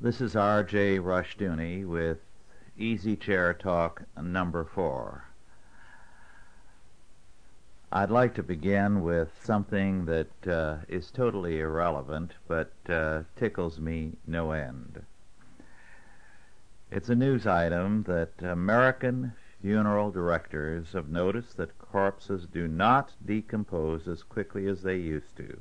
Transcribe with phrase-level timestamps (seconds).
[0.00, 0.98] This is R.J.
[0.98, 2.18] Rushdoony with
[2.76, 5.24] Easy Chair Talk number four.
[7.92, 14.16] I'd like to begin with something that uh, is totally irrelevant but uh, tickles me
[14.26, 15.04] no end.
[16.90, 19.32] It's a news item that American
[19.62, 25.60] funeral directors have noticed that corpses do not decompose as quickly as they used to.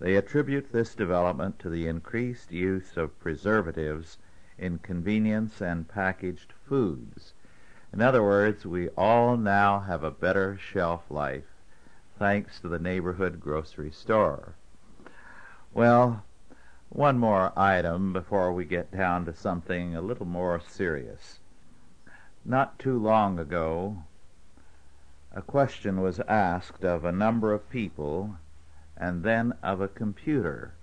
[0.00, 4.16] They attribute this development to the increased use of preservatives
[4.56, 7.34] in convenience and packaged foods.
[7.92, 11.44] In other words, we all now have a better shelf life
[12.18, 14.54] thanks to the neighborhood grocery store.
[15.74, 16.24] Well,
[16.88, 21.40] one more item before we get down to something a little more serious.
[22.42, 24.04] Not too long ago,
[25.30, 28.36] a question was asked of a number of people
[29.00, 30.74] and then of a computer.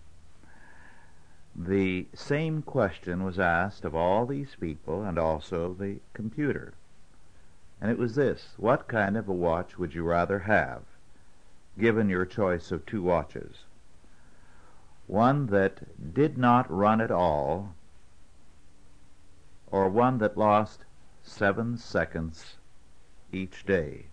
[1.56, 6.74] The same question was asked of all these people and also the computer.
[7.80, 10.82] And it was this What kind of a watch would you rather have,
[11.80, 13.66] given your choice of two watches?
[15.06, 17.76] One that did not run at all,
[19.72, 20.86] or one that lost
[21.22, 22.56] seven seconds
[23.32, 24.08] each day?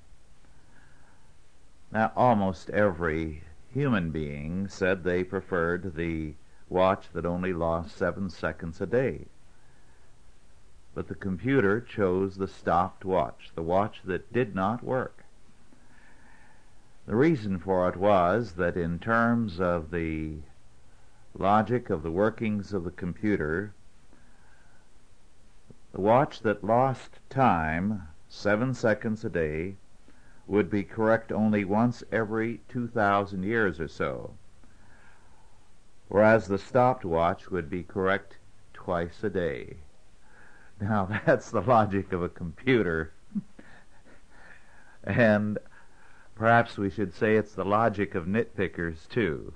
[1.91, 3.45] Now, almost every
[3.75, 6.33] human being said they preferred the
[6.69, 9.27] watch that only lost seven seconds a day.
[10.95, 15.25] But the computer chose the stopped watch, the watch that did not work.
[17.07, 20.37] The reason for it was that in terms of the
[21.37, 23.75] logic of the workings of the computer,
[25.93, 29.75] the watch that lost time seven seconds a day
[30.47, 34.35] would be correct only once every 2,000 years or so,
[36.09, 38.39] whereas the stopped watch would be correct
[38.73, 39.79] twice a day.
[40.81, 43.13] Now, that's the logic of a computer.
[45.05, 45.59] and
[46.35, 49.55] perhaps we should say it's the logic of nitpickers, too.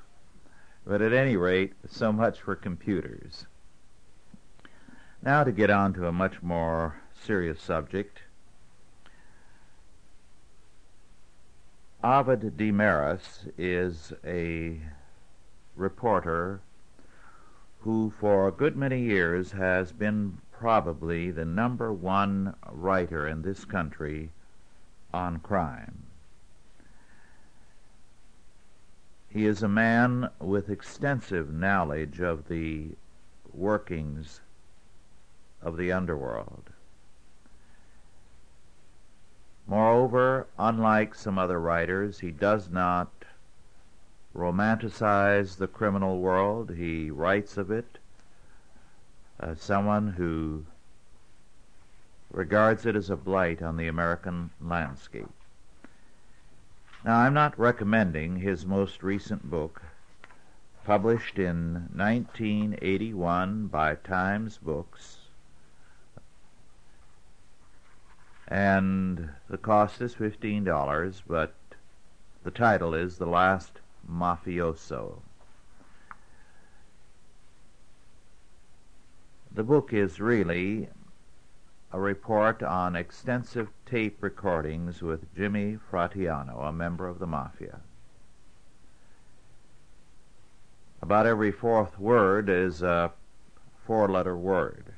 [0.87, 3.47] But at any rate, so much for computers.
[5.22, 8.22] Now to get on to a much more serious subject.
[12.03, 14.81] Ovid Demaris is a
[15.75, 16.60] reporter
[17.81, 23.64] who for a good many years has been probably the number one writer in this
[23.64, 24.31] country
[25.12, 26.04] on crime.
[29.28, 32.91] He is a man with extensive knowledge of the
[33.53, 34.41] workings
[35.60, 36.70] of the underworld.
[39.68, 43.12] Moreover, unlike some other writers, he does not
[44.34, 46.70] romanticize the criminal world.
[46.70, 47.98] He writes of it
[49.38, 50.64] as someone who
[52.30, 55.28] regards it as a blight on the American landscape.
[57.04, 59.82] Now, I'm not recommending his most recent book,
[60.84, 65.17] published in 1981 by Times Books,
[68.48, 71.54] and the cost is fifteen dollars, but
[72.44, 75.20] the title is The Last Mafioso.
[79.53, 80.88] The book is really
[81.92, 87.80] a report on extensive tape recordings with Jimmy Fratianno, a member of the Mafia.
[91.03, 93.12] About every fourth word is a
[93.86, 94.92] four letter word.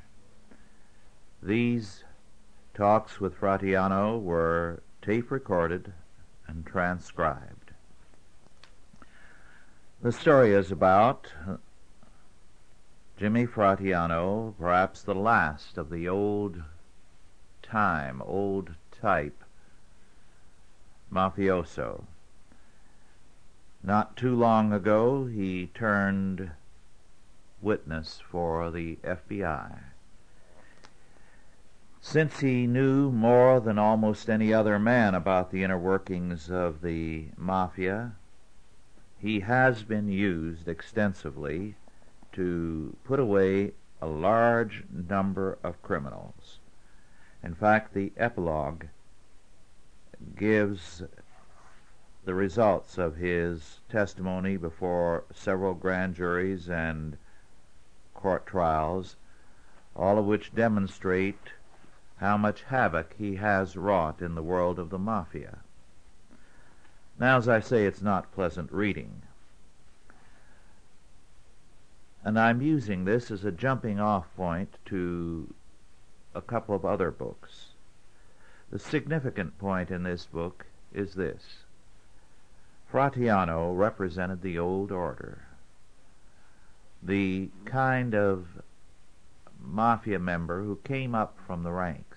[1.43, 2.05] These
[2.75, 5.93] Talks with Fratianno were tape recorded
[6.47, 7.73] and transcribed.
[10.03, 11.33] The story is about
[13.19, 16.63] Jimmy Fratianno, perhaps the last of the old
[17.63, 19.45] time, old type
[21.13, 22.05] mafioso.
[23.83, 26.51] Not too long ago, he turned
[27.61, 29.90] witness for the FBI.
[32.03, 37.29] Since he knew more than almost any other man about the inner workings of the
[37.37, 38.13] Mafia,
[39.19, 41.77] he has been used extensively
[42.33, 46.59] to put away a large number of criminals.
[47.43, 48.87] In fact, the epilogue
[50.37, 51.03] gives
[52.25, 57.19] the results of his testimony before several grand juries and
[58.15, 59.17] court trials,
[59.95, 61.53] all of which demonstrate
[62.21, 65.59] how much havoc he has wrought in the world of the Mafia.
[67.19, 69.23] Now, as I say, it's not pleasant reading.
[72.25, 75.53] and I'm using this as a jumping off point to
[76.35, 77.69] a couple of other books.
[78.71, 81.43] The significant point in this book is this.
[82.93, 85.43] Fratianno represented the old order,
[87.03, 88.47] the kind of
[89.63, 92.10] mafia member who came up from the ranks,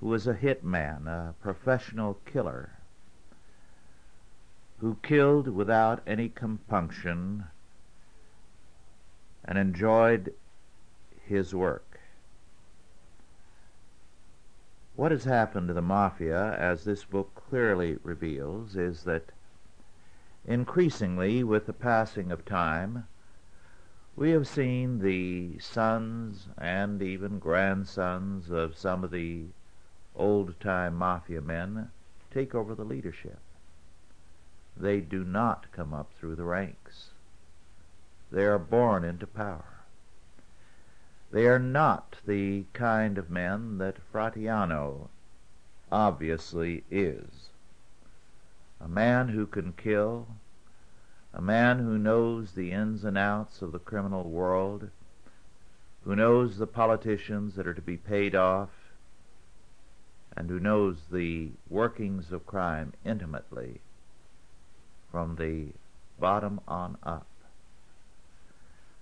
[0.00, 2.70] who was a hitman, a professional killer,
[4.78, 7.44] who killed without any compunction
[9.44, 10.32] and enjoyed
[11.26, 12.00] his work.
[14.96, 19.32] What has happened to the Mafia, as this book clearly reveals, is that
[20.46, 23.06] increasingly, with the passing of time,
[24.16, 29.44] we have seen the sons and even grandsons of some of the
[30.16, 31.90] old-time Mafia men
[32.32, 33.38] take over the leadership.
[34.76, 37.10] They do not come up through the ranks.
[38.30, 39.80] They are born into power.
[41.32, 45.08] They are not the kind of men that Fratianno
[45.92, 47.50] obviously is.
[48.80, 50.26] A man who can kill,
[51.34, 54.90] a man who knows the ins and outs of the criminal world,
[56.04, 58.70] who knows the politicians that are to be paid off,
[60.36, 63.80] and who knows the workings of crime intimately
[65.10, 65.68] from the
[66.18, 67.26] bottom on up.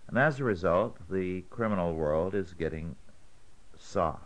[0.06, 2.96] And as a result, the criminal world is getting
[3.78, 4.24] soft.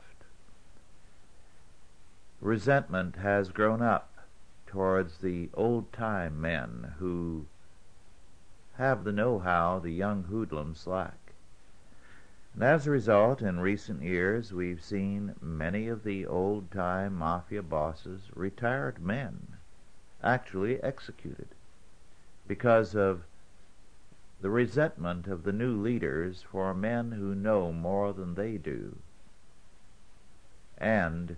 [2.40, 4.08] Resentment has grown up
[4.66, 7.46] towards the old-time men who
[8.74, 11.21] have the know-how the young hoodlums lack.
[12.54, 18.28] And as a result, in recent years, we've seen many of the old-time mafia bosses,
[18.34, 19.56] retired men,
[20.22, 21.48] actually executed
[22.46, 23.22] because of
[24.42, 28.98] the resentment of the new leaders for men who know more than they do
[30.76, 31.36] and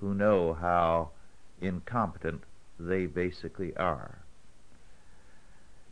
[0.00, 1.10] who know how
[1.60, 2.42] incompetent
[2.80, 4.18] they basically are.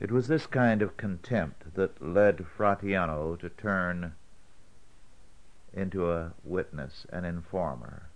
[0.01, 4.15] It was this kind of contempt that led Fratianno to turn
[5.75, 8.09] into a witness, an informer.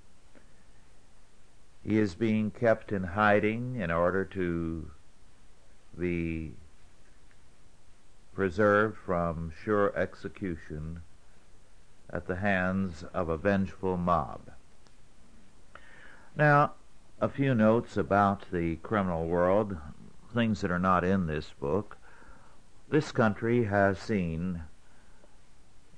[1.84, 4.90] He is being kept in hiding in order to
[5.98, 6.52] be
[8.34, 11.02] preserved from sure execution
[12.10, 14.40] at the hands of a vengeful mob.
[16.36, 16.74] Now,
[17.20, 19.76] a few notes about the criminal world,
[20.32, 21.96] things that are not in this book.
[22.88, 24.62] This country has seen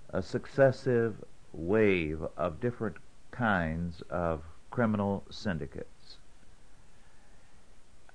[0.09, 2.97] a successive wave of different
[3.31, 6.17] kinds of criminal syndicates.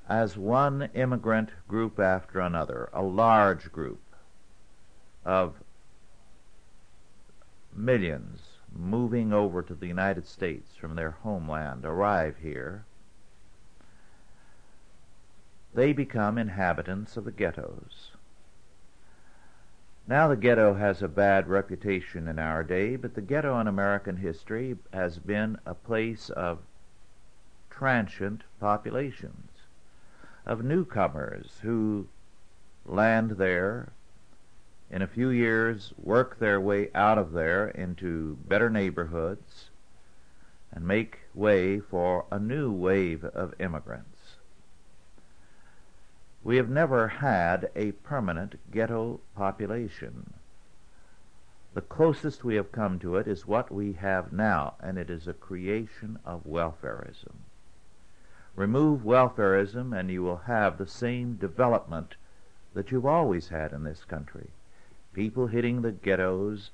[0.07, 3.99] As one immigrant group after another, a large group,
[5.25, 5.55] of
[7.75, 12.85] millions moving over to the United States from their homeland arrive here,
[15.73, 18.11] they become inhabitants of the ghettos.
[20.07, 24.17] Now the ghetto has a bad reputation in our day, but the ghetto in American
[24.17, 26.59] history has been a place of
[27.71, 29.49] transient populations,
[30.45, 32.07] of newcomers who
[32.85, 33.93] land there
[34.91, 39.71] in a few years work their way out of there into better neighborhoods
[40.71, 44.14] and make way for a new wave of immigrants.
[46.45, 50.35] We have never had a permanent ghetto population.
[51.73, 55.27] The closest we have come to it is what we have now, and it is
[55.27, 57.37] a creation of welfarism.
[58.55, 62.15] Remove welfarism and you will have the same development
[62.75, 64.51] that you've always had in this country
[65.13, 66.69] people hitting the ghettos,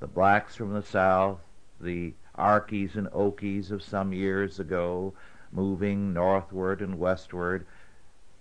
[0.00, 1.38] the blacks from the South,
[1.80, 5.14] the Arkies and Okies of some years ago,
[5.52, 7.64] moving northward and westward,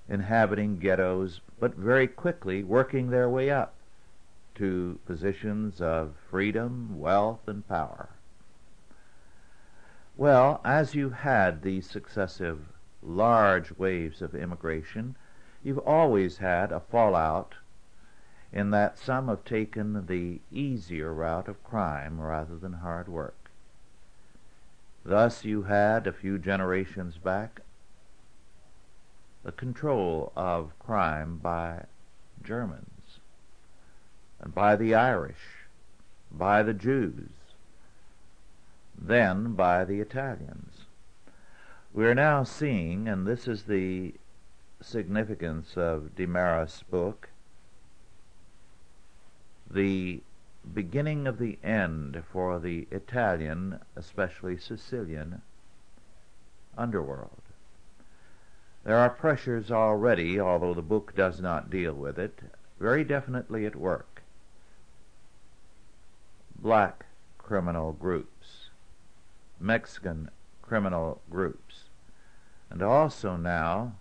[0.10, 3.74] inhabiting ghettos, but very quickly working their way up
[4.56, 8.10] to positions of freedom, wealth, and power.
[10.16, 12.60] Well, as you've had these successive
[13.02, 15.16] large waves of immigration,
[15.64, 17.56] you've always had a fallout
[18.52, 23.50] in that some have taken the easier route of crime rather than hard work.
[25.04, 27.62] Thus you had, a few generations back,
[29.44, 31.86] the control of crime by
[32.44, 33.20] Germans,
[34.40, 35.66] and by the Irish,
[36.32, 37.30] by the Jews,
[38.98, 40.86] then by the Italians.
[41.94, 44.16] We are now seeing, and this is the
[44.82, 47.30] significance of Demaris' book,
[49.70, 50.22] the
[50.74, 55.42] beginning of the end for the Italian, especially Sicilian,
[56.78, 57.43] underworld.
[58.84, 62.40] There are pressures already, although the book does not deal with it,
[62.80, 64.22] very definitely at work.
[66.60, 67.06] Black
[67.38, 68.70] criminal groups,
[69.60, 70.30] Mexican
[70.62, 71.86] criminal groups,
[72.70, 73.96] and also now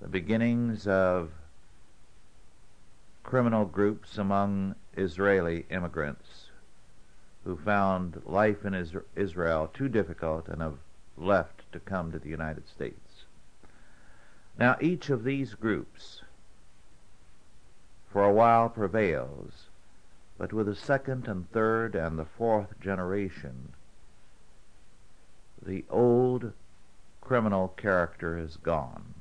[0.00, 1.32] the beginnings of
[3.24, 6.50] criminal groups among Israeli immigrants
[7.44, 8.74] who found life in
[9.14, 10.78] Israel too difficult and have
[11.16, 13.05] left to come to the United States.
[14.58, 16.22] Now, each of these groups
[18.10, 19.68] for a while prevails,
[20.38, 23.74] but with the second and third and the fourth generation,
[25.60, 26.52] the old
[27.20, 29.14] criminal character is gone.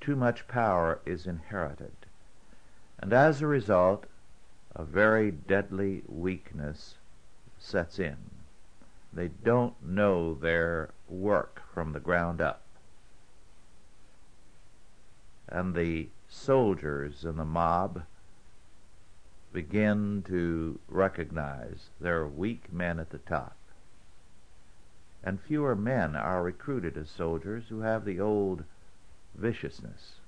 [0.00, 1.92] Too much power is inherited.
[2.98, 4.06] And as a result,
[4.74, 6.96] a very deadly weakness
[7.58, 8.16] sets in.
[9.12, 12.62] They don't know their work from the ground up.
[15.48, 18.02] And the soldiers and the mob
[19.52, 23.56] begin to recognize there are weak men at the top.
[25.22, 28.64] And fewer men are recruited as soldiers who have the old
[29.34, 30.20] viciousness.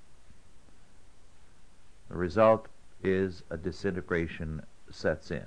[2.09, 2.67] The result
[3.03, 5.45] is a disintegration sets in.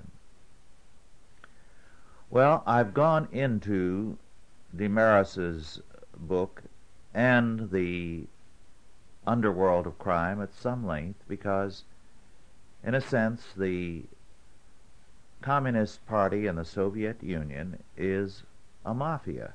[2.29, 4.17] Well, I've gone into
[4.75, 5.81] Demaris's
[6.17, 6.63] book
[7.13, 8.27] and the
[9.25, 11.83] underworld of crime at some length because,
[12.83, 14.03] in a sense, the
[15.41, 18.43] Communist Party in the Soviet Union is
[18.85, 19.53] a mafia.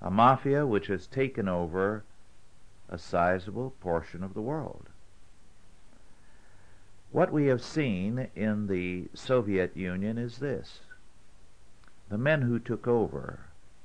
[0.00, 2.04] A mafia which has taken over
[2.88, 4.88] a sizable portion of the world.
[7.12, 10.80] What we have seen in the Soviet Union is this.
[12.08, 13.40] The men who took over,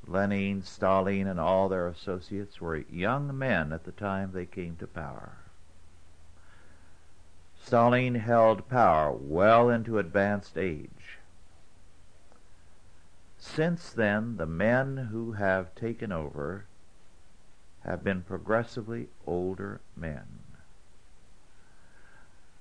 [0.07, 4.87] Lenin, Stalin, and all their associates, were young men at the time they came to
[4.87, 5.37] power.
[7.63, 11.19] Stalin held power well into advanced age.
[13.37, 16.65] Since then, the men who have taken over
[17.83, 20.39] have been progressively older men.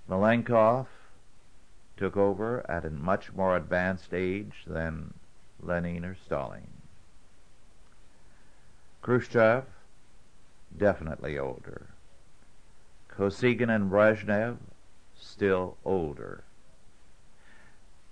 [0.09, 0.87] Malenkov
[1.97, 5.15] took over at a much more advanced age than
[5.61, 6.74] Lenin or Stalin.
[9.05, 9.65] Khrushchev,
[10.75, 11.89] definitely older.
[13.11, 14.57] Kosygin and Brezhnev,
[15.15, 16.43] still older.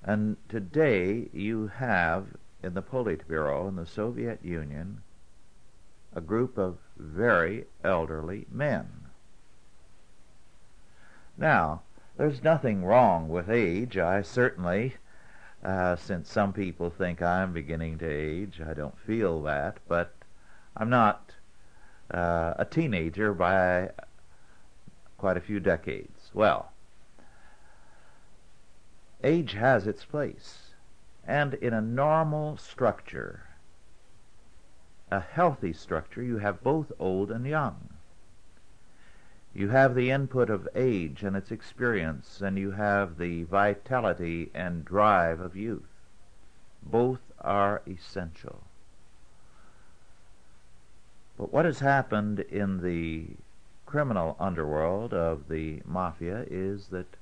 [0.04, 5.02] And today you have in the Politburo in the Soviet Union
[6.14, 9.06] a group of very elderly men.
[11.38, 11.80] Now,
[12.18, 13.96] there's nothing wrong with age.
[13.96, 14.96] I certainly,
[15.64, 20.12] uh, since some people think I'm beginning to age, I don't feel that, but
[20.76, 21.33] I'm not
[22.11, 23.91] uh, a teenager by
[25.19, 26.31] quite a few decades.
[26.35, 26.73] Well,
[29.23, 30.75] age has its place,
[31.26, 33.49] and in a normal structure,
[35.11, 37.91] a healthy structure, you have both old and young.
[39.55, 44.85] You have the input of age and its experience, and you have the vitality and
[44.85, 46.09] drive of youth.
[46.83, 48.64] Both are essential.
[51.36, 53.36] But what has happened in the
[53.86, 57.16] criminal underworld of the mafia is that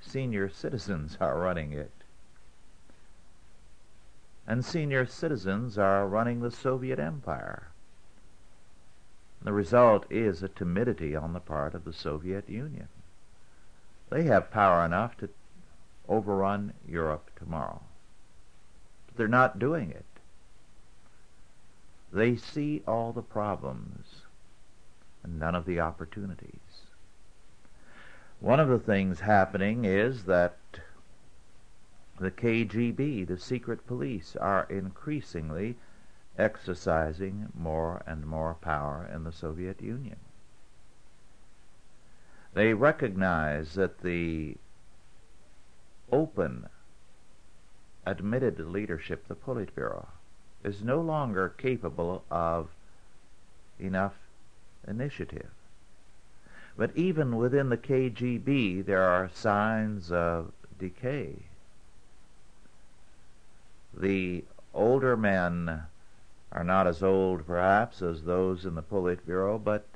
[0.00, 1.90] senior citizens are running it.
[4.46, 7.68] And senior citizens are running the Soviet Empire.
[9.42, 12.88] The result is a timidity on the part of the Soviet Union.
[14.10, 15.28] They have power enough to
[16.08, 17.82] overrun Europe tomorrow.
[19.06, 20.04] But they're not doing it.
[22.12, 24.22] They see all the problems
[25.22, 26.86] and none of the opportunities.
[28.40, 30.56] One of the things happening is that
[32.18, 35.76] the KGB, the secret police, are increasingly
[36.38, 40.18] exercising more and more power in the Soviet Union.
[42.54, 44.56] They recognize that the
[46.10, 46.68] open,
[48.06, 50.06] admitted leadership, the Politburo,
[50.66, 52.68] is no longer capable of
[53.78, 54.14] enough
[54.86, 55.50] initiative.
[56.76, 61.36] But even within the KGB, there are signs of decay.
[63.96, 64.44] The
[64.74, 65.84] older men
[66.50, 69.86] are not as old, perhaps, as those in the Politburo, but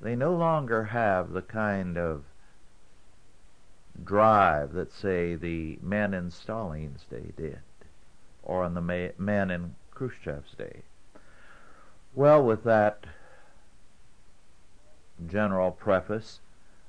[0.00, 2.24] they no longer have the kind of
[4.04, 7.58] drive that, say, the men in Stalin's day did,
[8.42, 10.82] or in the men in Khrushchev's day.
[12.14, 13.04] Well, with that
[15.26, 16.40] general preface,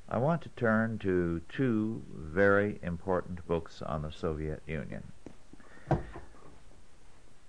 [0.08, 5.12] I want to turn to two very important books on the Soviet Union.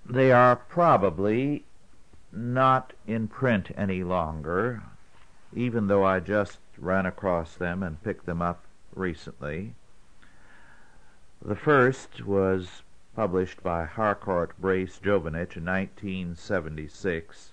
[0.07, 1.65] They are probably
[2.33, 4.83] not in print any longer,
[5.55, 8.65] even though I just ran across them and picked them up
[8.95, 9.75] recently.
[11.43, 12.83] The first was
[13.21, 17.53] published by Harcourt Brace Jovanovich in 1976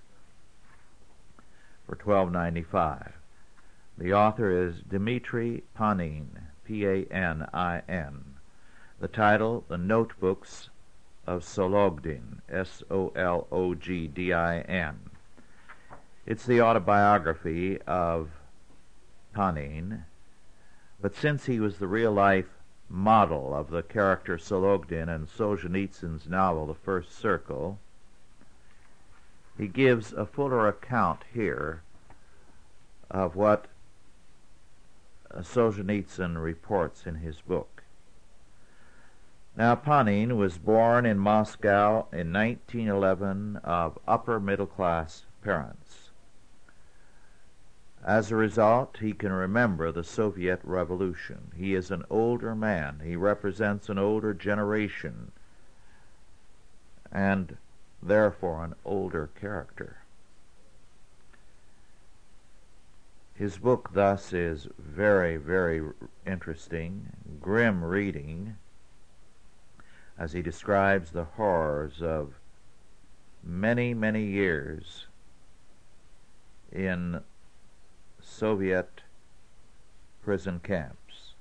[1.84, 3.12] for 12.95.
[3.98, 8.24] The author is Dmitri Panin, P-A-N-I-N.
[8.98, 10.70] The title, The Notebooks
[11.26, 13.10] of Sologdin, S-O-L-O-G-D-I-N.
[16.24, 18.30] It's the autobiography of
[19.34, 20.06] Panin,
[20.98, 22.57] but since he was the real-life
[22.88, 27.78] model of the character Sologdin in Solzhenitsyn's novel The First Circle,
[29.56, 31.82] he gives a fuller account here
[33.10, 33.66] of what
[35.34, 37.82] Solzhenitsyn reports in his book.
[39.56, 46.07] Now, Panin was born in Moscow in 1911 of upper middle class parents.
[48.04, 51.52] As a result, he can remember the Soviet Revolution.
[51.56, 53.00] He is an older man.
[53.04, 55.32] He represents an older generation
[57.10, 57.56] and
[58.02, 59.98] therefore an older character.
[63.34, 65.82] His book thus is very, very
[66.26, 68.56] interesting, grim reading,
[70.18, 72.34] as he describes the horrors of
[73.44, 75.06] many, many years
[76.72, 77.22] in
[78.38, 79.02] Soviet
[80.22, 81.34] prison camps.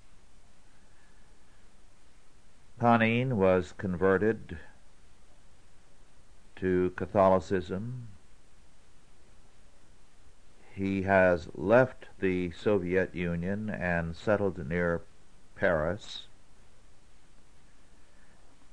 [2.79, 4.57] Panin was converted
[6.55, 8.07] to Catholicism
[10.77, 15.01] he has left the Soviet Union and settled near
[15.55, 16.27] Paris.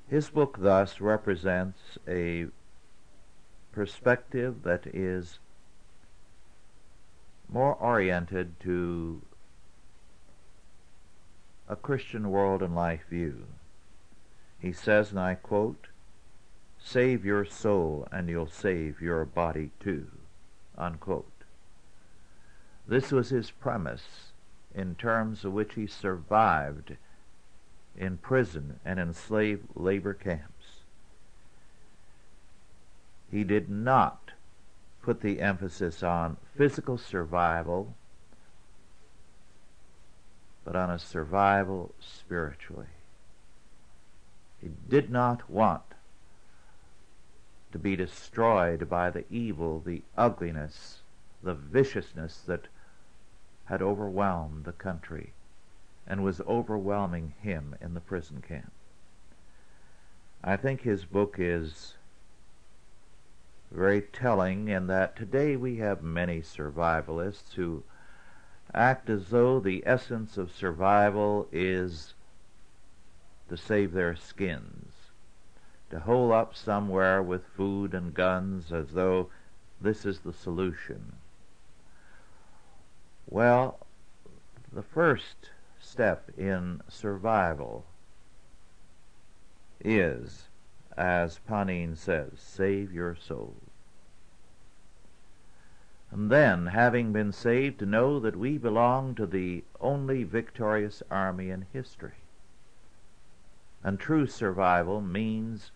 [0.06, 2.48] His book thus represents a
[3.72, 5.38] perspective that is
[7.54, 9.22] more oriented to
[11.68, 13.44] a Christian world and life view.
[14.58, 15.86] He says, and I quote,
[16.80, 20.08] Save your soul and you'll save your body too.
[20.76, 21.30] Unquote.
[22.88, 24.32] This was his premise
[24.74, 26.96] in terms of which he survived
[27.96, 30.80] in prison and in slave labor camps.
[33.30, 34.23] He did not
[35.04, 37.94] put the emphasis on physical survival,
[40.64, 42.86] but on a survival spiritually.
[44.62, 45.82] He did not want
[47.72, 51.00] to be destroyed by the evil, the ugliness,
[51.42, 52.68] the viciousness that
[53.66, 55.34] had overwhelmed the country
[56.06, 58.72] and was overwhelming him in the prison camp.
[60.42, 61.94] I think his book is
[63.74, 67.82] very telling in that today we have many survivalists who
[68.72, 72.14] act as though the essence of survival is
[73.48, 74.92] to save their skins,
[75.90, 79.28] to hole up somewhere with food and guns as though
[79.80, 81.16] this is the solution.
[83.28, 83.80] Well,
[84.72, 87.84] the first step in survival
[89.84, 90.48] is,
[90.96, 93.54] as Panin says, save your soul.
[96.14, 101.50] And then, having been saved, to know that we belong to the only victorious army
[101.50, 102.22] in history.
[103.82, 105.72] And true survival means,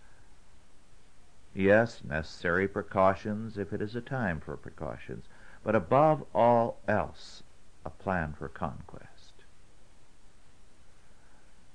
[1.53, 5.25] yes, necessary precautions if it is a time for precautions,
[5.65, 7.43] but above all else,
[7.85, 9.43] a plan for conquest.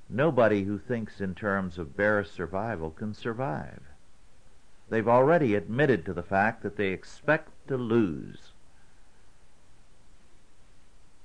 [0.10, 3.82] Nobody who thinks in terms of bare survival can survive.
[4.90, 8.53] They've already admitted to the fact that they expect to lose.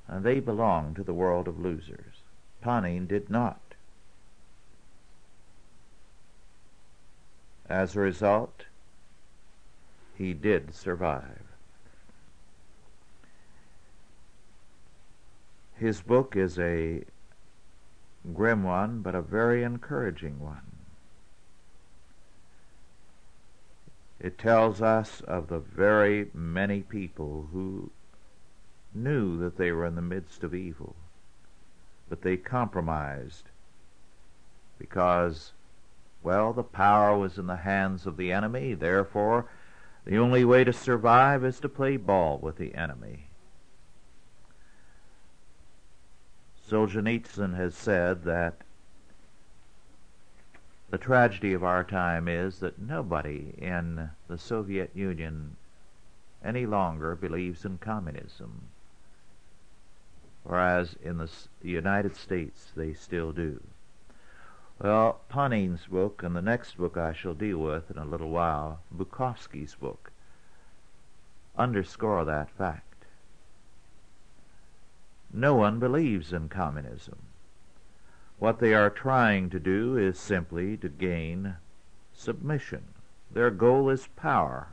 [0.09, 2.23] And they belong to the world of losers.
[2.63, 3.61] Panin did not.
[7.69, 8.65] As a result,
[10.17, 11.43] he did survive.
[15.77, 17.05] His book is a
[18.35, 20.63] grim one, but a very encouraging one.
[24.19, 27.91] It tells us of the very many people who
[28.95, 30.97] knew that they were in the midst of evil,
[32.09, 33.45] but they compromised
[34.79, 35.53] because,
[36.23, 38.75] well, the power was in the hands of the enemy.
[38.75, 39.47] Therefore,
[40.05, 43.27] the only way to survive is to play ball with the enemy.
[46.69, 48.63] Solzhenitsyn has said that
[50.91, 55.57] the tragedy of our time is that nobody in the Soviet Union
[56.45, 58.69] any longer believes in communism,
[60.49, 61.29] whereas in the
[61.61, 63.61] United States they still do.
[64.81, 68.81] Well, Panin's book and the next book I shall deal with in a little while,
[68.97, 70.11] Bukovsky's book,
[71.59, 73.05] underscore that fact.
[75.31, 77.19] No one believes in communism.
[78.39, 81.57] What they are trying to do is simply to gain
[82.15, 82.85] submission.
[83.31, 84.69] Their goal is power.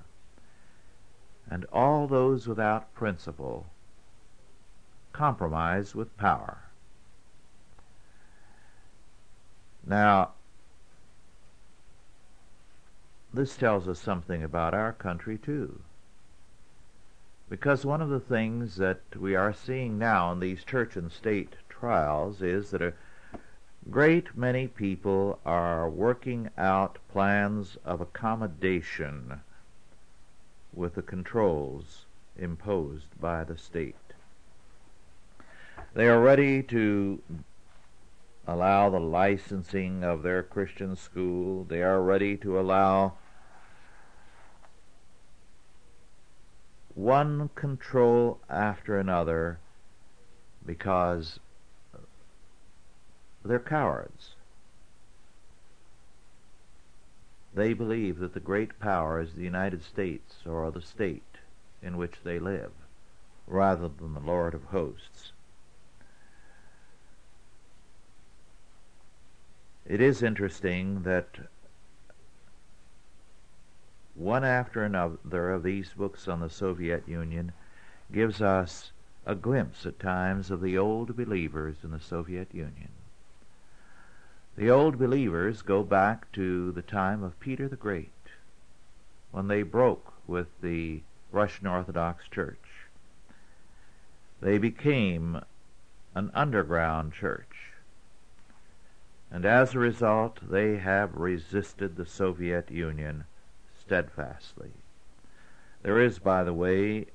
[1.50, 3.66] And all those without principle
[5.16, 6.58] compromise with power.
[9.88, 10.32] Now,
[13.34, 15.80] this tells us something about our country, too.
[17.50, 21.56] Because one of the things that we are seeing now in these church and state
[21.70, 22.94] trials is that a
[23.90, 29.40] great many people are working out plans of accommodation
[30.74, 32.04] with the controls
[32.38, 34.05] imposed by the state.
[35.96, 37.22] They are ready to
[38.46, 41.64] allow the licensing of their Christian school.
[41.64, 43.14] They are ready to allow
[46.96, 49.60] one control after another
[50.66, 51.40] because
[53.46, 54.36] they're cowards.
[57.54, 61.38] They believe that the great power is the United States or the state
[61.82, 62.74] in which they live,
[63.48, 65.32] rather than the Lord of hosts.
[69.86, 71.28] It is interesting that
[74.16, 77.52] one after another of these books on the Soviet Union
[78.12, 78.92] gives us
[79.26, 82.90] a glimpse at times of the old believers in the Soviet Union.
[84.56, 88.12] The old believers go back to the time of Peter the Great,
[89.32, 92.88] when they broke with the Russian Orthodox Church.
[94.42, 95.42] They became
[96.16, 97.55] an underground church,
[99.32, 103.26] and as a result, they have resisted the Soviet Union
[103.80, 104.72] steadfastly.
[105.82, 107.08] There is, by the way,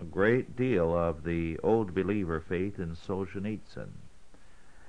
[0.00, 3.90] a great deal of the old believer faith in Solzhenitsyn.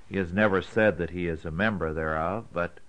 [0.08, 2.80] He has never said that he is a member thereof, but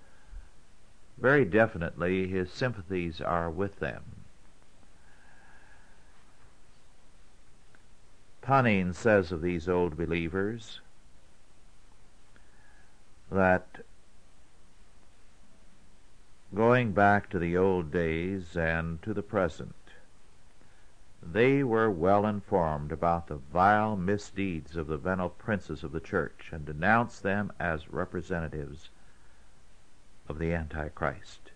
[1.18, 4.02] very definitely his sympathies are with them.
[8.42, 10.80] Panin says of these old believers
[13.34, 13.84] that
[16.54, 19.74] going back to the old days and to the present,
[21.20, 26.50] they were well informed about the vile misdeeds of the venal princes of the Church
[26.52, 28.90] and denounced them as representatives
[30.28, 31.50] of the Antichrist.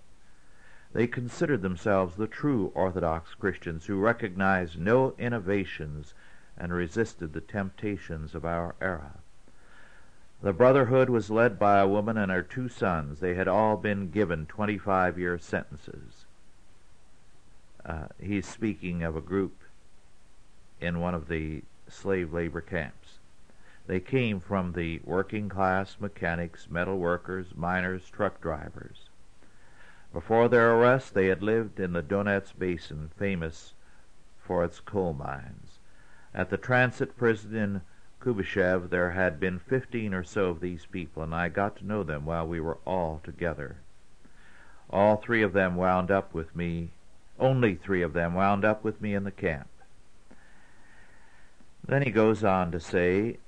[0.93, 6.14] They considered themselves the true Orthodox Christians who recognized no innovations
[6.57, 9.21] and resisted the temptations of our era.
[10.40, 13.18] The brotherhood was led by a woman and her two sons.
[13.18, 16.27] They had all been given 25 year sentences.
[17.85, 19.62] Uh, he's speaking of a group
[20.81, 23.18] in one of the slave labor camps.
[23.88, 29.09] They came from the working class mechanics, metal workers, miners, truck drivers.
[30.12, 33.74] Before their arrest, they had lived in the Donets Basin, famous
[34.38, 35.79] for its coal mines.
[36.33, 37.81] At the transit prison in
[38.21, 42.03] Kuibyshev, there had been fifteen or so of these people, and I got to know
[42.03, 43.77] them while we were all together.
[44.91, 46.91] All three of them wound up with me
[47.39, 49.69] only three of them wound up with me in the camp.
[51.87, 53.39] Then he goes on to say,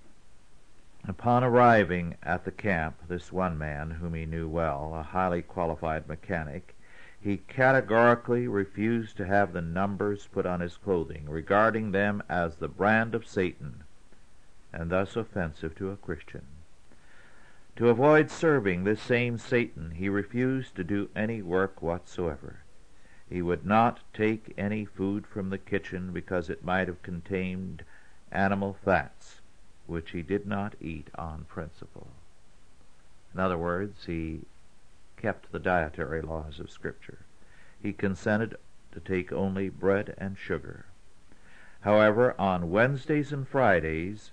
[1.09, 6.09] Upon arriving at the camp, this one man, whom he knew well, a highly qualified
[6.09, 6.77] mechanic,
[7.21, 12.69] he categorically refused to have the numbers put on his clothing, regarding them as the
[12.69, 13.85] brand of Satan,
[14.73, 16.43] and thus offensive to a Christian.
[17.77, 22.61] To avoid serving this same Satan, he refused to do any work whatsoever.
[23.29, 27.85] He would not take any food from the kitchen because it might have contained
[28.33, 29.41] animal fats,
[29.87, 32.09] which he did not eat on principle.
[33.33, 34.41] In other words, he
[35.17, 37.21] kept the dietary laws of Scripture.
[37.81, 38.57] He consented
[38.93, 40.87] to take only bread and sugar.
[41.83, 44.33] However, on Wednesdays and Fridays,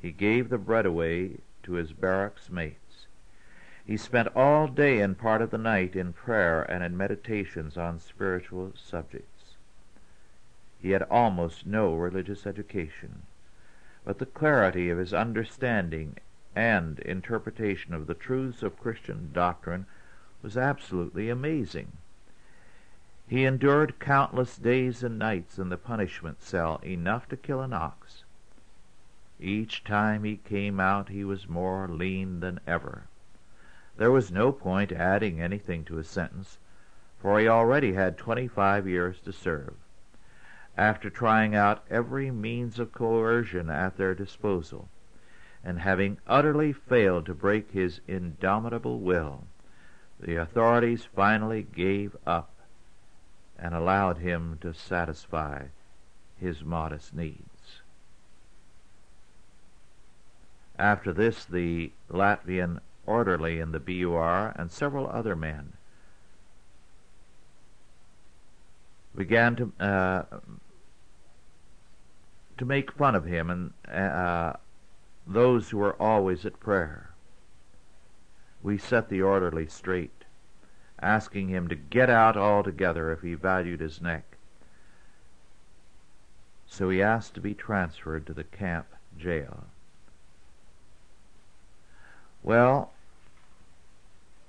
[0.00, 3.06] he gave the bread away to his barracks mates.
[3.84, 7.98] He spent all day and part of the night in prayer and in meditations on
[7.98, 9.56] spiritual subjects.
[10.80, 13.22] He had almost no religious education,
[14.04, 16.16] but the clarity of his understanding
[16.56, 19.86] and interpretation of the truths of Christian doctrine
[20.42, 21.92] was absolutely amazing.
[23.28, 28.24] He endured countless days and nights in the punishment cell, enough to kill an ox.
[29.42, 33.04] Each time he came out he was more lean than ever.
[33.96, 36.58] There was no point adding anything to his sentence,
[37.18, 39.74] for he already had twenty-five years to serve.
[40.76, 44.88] After trying out every means of coercion at their disposal,
[45.64, 49.44] and having utterly failed to break his indomitable will,
[50.18, 52.50] the authorities finally gave up
[53.58, 55.66] and allowed him to satisfy
[56.36, 57.49] his modest needs.
[60.80, 65.74] After this, the Latvian orderly in the BUR and several other men
[69.14, 70.22] began to uh,
[72.56, 74.54] to make fun of him and uh,
[75.26, 77.10] those who were always at prayer.
[78.62, 80.24] We set the orderly straight,
[80.98, 84.38] asking him to get out altogether if he valued his neck.
[86.66, 88.86] So he asked to be transferred to the camp
[89.18, 89.66] jail.
[92.50, 92.90] Well,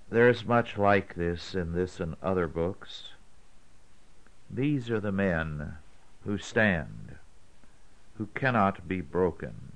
[0.10, 3.10] there's much like this in this and other books.
[4.50, 5.74] These are the men
[6.26, 7.18] who stand,
[8.18, 9.74] who cannot be broken.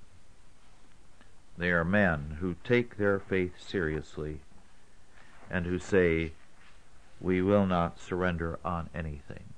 [1.56, 4.40] They are men who take their faith seriously
[5.48, 6.32] and who say,
[7.22, 9.54] We will not surrender on anything.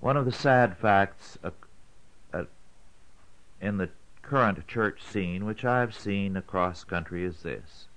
[0.00, 1.50] One of the sad facts uh,
[2.34, 2.46] uh,
[3.60, 3.90] in the
[4.32, 7.88] current church scene, which I have seen across country, is this.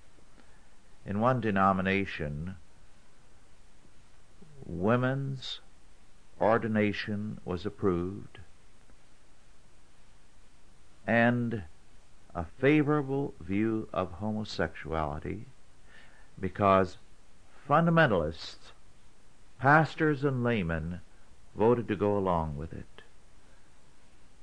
[1.05, 2.57] In one denomination,
[4.65, 5.61] women's
[6.41, 8.39] ordination was approved,
[11.07, 11.63] and
[12.35, 15.45] a favorable view of homosexuality
[16.37, 16.97] because
[17.65, 18.73] fundamentalists,
[19.57, 20.99] pastors and laymen,
[21.55, 22.94] voted to go along with it.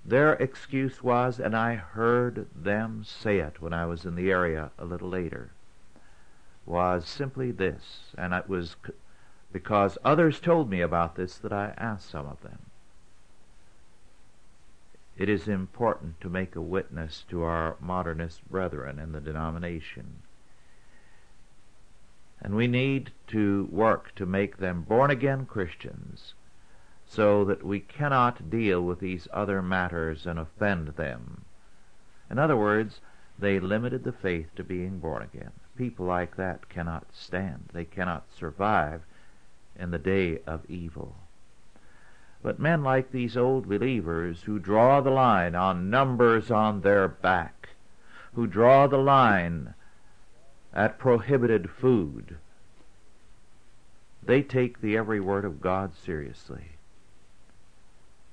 [0.04, 4.72] Their excuse was, and I heard them say it when I was in the area
[4.76, 5.52] a little later,
[6.66, 8.76] was simply this, and it was
[9.52, 12.58] because others told me about this that I asked some of them.
[15.16, 20.22] It is important to make a witness to our modernist brethren in the denomination.
[22.40, 26.34] And we need to work to make them born again Christians
[27.14, 31.44] so that we cannot deal with these other matters and offend them.
[32.30, 33.00] In other words,
[33.38, 35.50] they limited the faith to being born again.
[35.76, 37.68] People like that cannot stand.
[37.74, 39.02] They cannot survive
[39.78, 41.14] in the day of evil.
[42.42, 47.68] But men like these old believers who draw the line on numbers on their back,
[48.34, 49.74] who draw the line
[50.72, 52.38] at prohibited food,
[54.22, 56.71] they take the every word of God seriously.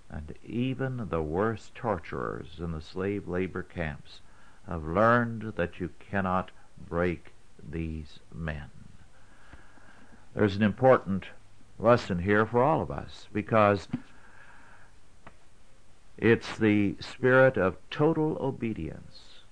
[0.10, 4.22] And even the worst torturers in the slave labor camps
[4.68, 6.52] have learned that you cannot
[6.88, 7.34] break
[7.72, 8.70] these men.
[10.34, 11.26] There's an important
[11.78, 13.88] lesson here for all of us because
[16.18, 19.44] it's the spirit of total obedience,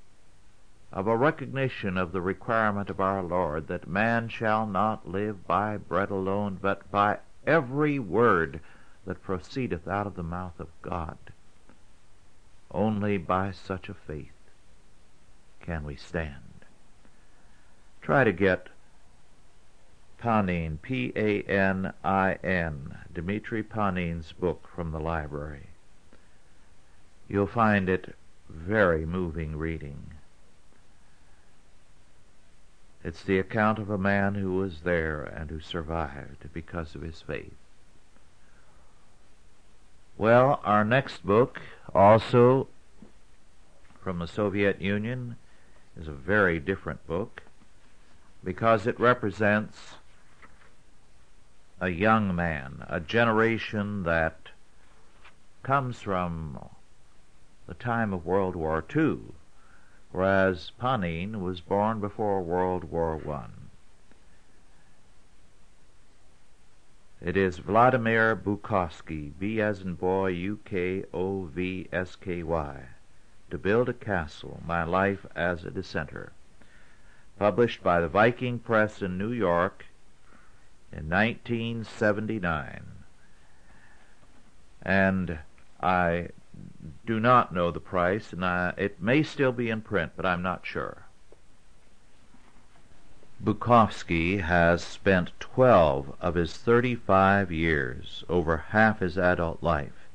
[0.91, 5.77] of a recognition of the requirement of our Lord that man shall not live by
[5.77, 8.59] bread alone, but by every word
[9.07, 11.17] that proceedeth out of the mouth of God.
[12.69, 14.33] Only by such a faith
[15.61, 16.65] can we stand.
[18.01, 18.67] Try to get
[20.17, 21.87] Panin, P-A-N-I-N,
[23.13, 25.67] Dmitri Panin's book from the library.
[27.29, 28.15] You'll find it
[28.49, 30.11] very moving reading.
[33.03, 37.21] It's the account of a man who was there and who survived because of his
[37.21, 37.53] faith.
[40.19, 41.61] Well, our next book,
[41.93, 42.67] also
[44.01, 45.35] from the Soviet Union,
[45.95, 47.43] is a very different book
[48.43, 49.95] because it represents
[51.79, 54.49] a young man, a generation that
[55.61, 56.67] comes from
[57.67, 59.19] the time of World War II,
[60.11, 63.66] whereas Panin was born before World War I.
[67.19, 72.89] It is Vladimir Bukovsky, B as in boy, U K O V S K Y,
[73.49, 76.31] to build a castle, my life as a dissenter,
[77.39, 79.85] published by the Viking Press in New York
[80.91, 82.85] in 1979.
[84.83, 85.39] And
[85.81, 86.29] I
[87.05, 90.43] do not know the price, and I, it may still be in print, but I'm
[90.43, 91.06] not sure.
[93.43, 100.07] Bukovsky has spent 12 of his 35 years, over half his adult life,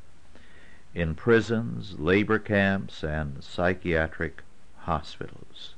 [0.93, 4.43] in prisons, labor camps, and psychiatric
[4.79, 5.75] hospitals.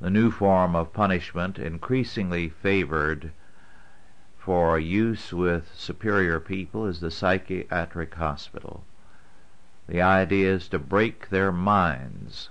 [0.00, 3.32] The new form of punishment increasingly favored
[4.38, 8.84] for use with superior people is the psychiatric hospital.
[9.88, 12.50] The idea is to break their minds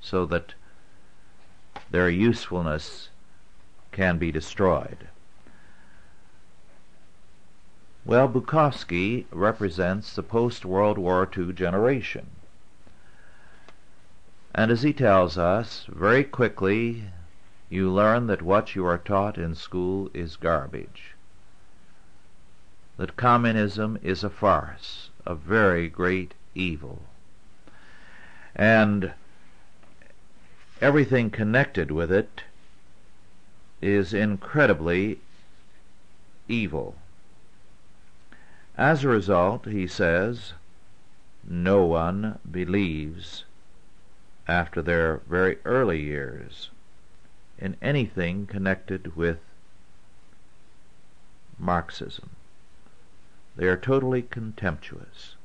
[0.00, 0.54] so that
[1.94, 3.08] their usefulness
[3.92, 5.06] can be destroyed.
[8.04, 12.30] Well, Bukovsky represents the post-World War II generation.
[14.52, 17.04] And as he tells us, very quickly
[17.70, 21.14] you learn that what you are taught in school is garbage.
[22.96, 27.04] That communism is a farce, a very great evil.
[28.56, 29.12] And
[30.80, 32.44] everything connected with it
[33.80, 35.18] is incredibly
[36.48, 36.96] evil.
[38.76, 40.54] As a result, he says,
[41.46, 43.44] no one believes
[44.48, 46.70] after their very early years
[47.58, 49.38] in anything connected with
[51.58, 52.30] Marxism.
[53.56, 55.36] They are totally contemptuous.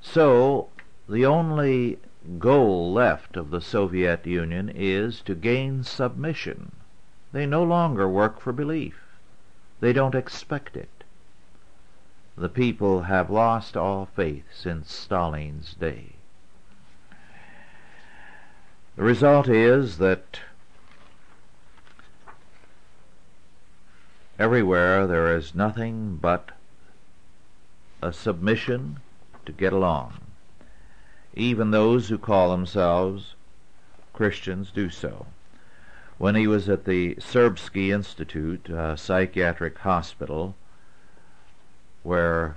[0.00, 0.68] So,
[1.08, 1.98] the only
[2.38, 6.72] goal left of the Soviet Union is to gain submission.
[7.32, 9.00] They no longer work for belief.
[9.80, 11.04] They don't expect it.
[12.36, 16.12] The people have lost all faith since Stalin's day.
[18.96, 20.40] The result is that
[24.38, 26.50] everywhere there is nothing but
[28.02, 29.00] a submission
[29.46, 30.29] to get along.
[31.40, 33.34] Even those who call themselves
[34.12, 35.24] Christians do so.
[36.18, 40.54] When he was at the Serbsky Institute, a psychiatric hospital,
[42.02, 42.56] where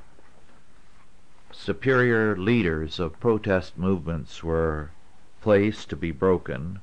[1.50, 4.92] superior leaders of protest movements were
[5.40, 6.82] placed to be broken.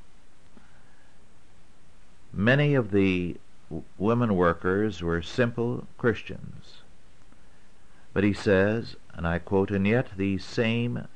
[2.33, 3.37] Many of the
[3.99, 6.81] women workers were simple Christians.
[8.15, 11.07] But he says, and I quote, and yet these same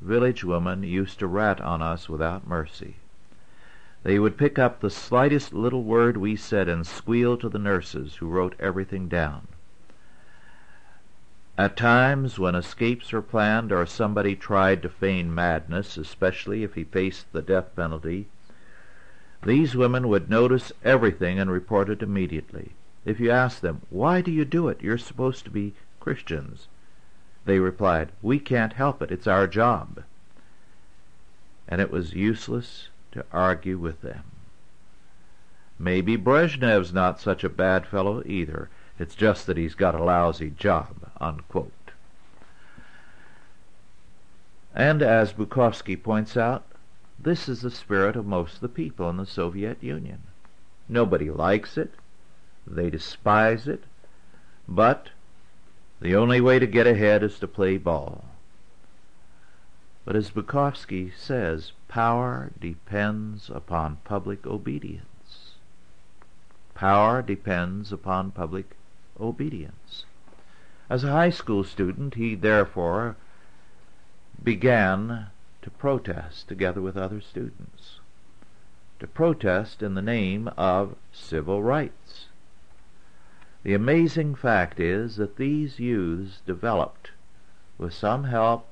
[0.00, 2.96] village women used to rat on us without mercy.
[4.02, 8.16] They would pick up the slightest little word we said and squeal to the nurses
[8.16, 9.46] who wrote everything down.
[11.58, 16.84] At times, when escapes were planned or somebody tried to feign madness, especially if he
[16.84, 18.28] faced the death penalty,
[19.44, 22.72] these women would notice everything and report it immediately.
[23.04, 24.80] If you asked them, Why do you do it?
[24.80, 26.68] You're supposed to be Christians.
[27.44, 29.10] They replied, We can't help it.
[29.10, 30.04] It's our job.
[31.68, 34.24] And it was useless to argue with them.
[35.78, 38.68] Maybe Brezhnev's not such a bad fellow either.
[38.98, 41.10] It's just that he's got a lousy job.
[41.20, 41.72] Unquote.
[44.74, 46.64] And as Bukovsky points out,
[47.18, 50.22] this is the spirit of most of the people in the Soviet Union.
[50.88, 51.94] Nobody likes it,
[52.66, 53.84] they despise it,
[54.68, 55.10] but
[56.00, 58.24] the only way to get ahead is to play ball.
[60.04, 65.52] But as Bukovsky says, power depends upon public obedience.
[66.74, 68.76] Power depends upon public
[69.20, 70.06] obedience.
[70.88, 73.16] As a high school student, he therefore
[74.42, 75.26] began
[75.60, 78.00] to protest together with other students,
[78.98, 82.29] to protest in the name of civil rights.
[83.62, 87.10] The amazing fact is that these youths developed,
[87.76, 88.66] with some help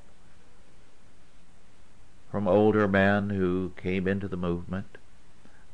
[2.31, 4.97] from older men who came into the movement,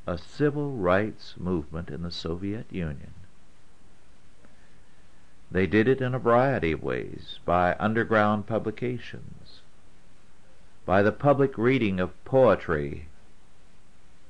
[0.06, 3.14] a civil rights movement in the Soviet Union.
[5.50, 9.62] They did it in a variety of ways by underground publications,
[10.86, 13.08] by the public reading of poetry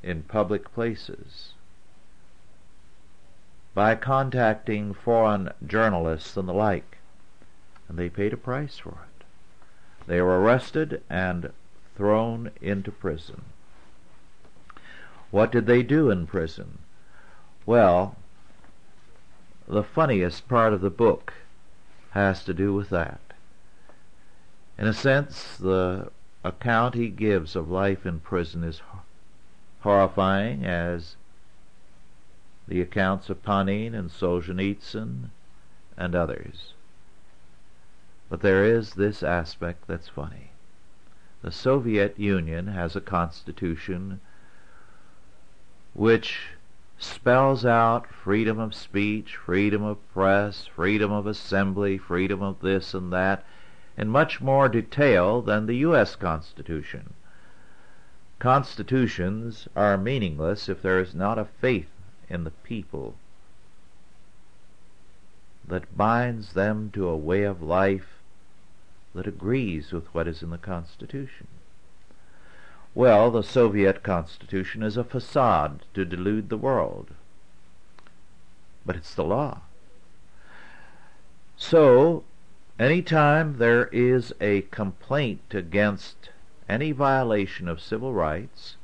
[0.04, 1.55] in public places,
[3.76, 6.98] by contacting foreign journalists and the like,
[7.88, 9.26] and they paid a price for it.
[10.08, 11.52] They were arrested and
[11.98, 13.44] thrown into prison.
[15.30, 16.80] What did they do in prison?
[17.66, 18.16] Well,
[19.68, 21.34] the funniest part of the book
[22.12, 23.20] has to do with that.
[24.78, 26.12] In a sense, the
[26.46, 28.82] account he gives of life in prison is
[29.82, 31.18] horrifying as
[32.68, 35.30] the accounts of Panin and Solzhenitsyn
[35.98, 36.74] and others.
[38.30, 40.52] But there is this aspect that's funny.
[41.42, 44.20] The Soviet Union has a constitution
[45.94, 46.50] which
[46.98, 53.14] spells out freedom of speech, freedom of press, freedom of assembly, freedom of this and
[53.14, 53.46] that
[53.98, 56.16] in much more detail than the U.S.
[56.16, 57.14] Constitution.
[58.40, 61.95] Constitutions are meaningless if there is not a faith
[62.30, 63.16] in the people
[65.68, 68.20] that binds them to a way of life
[69.14, 71.48] that agrees with what is in the Constitution.
[72.94, 77.10] Well, the Soviet Constitution is a facade to delude the world.
[78.86, 79.62] But it's the law.
[81.58, 82.24] So,
[82.78, 86.30] any time there is a complaint against
[86.68, 88.76] any violation of civil rights,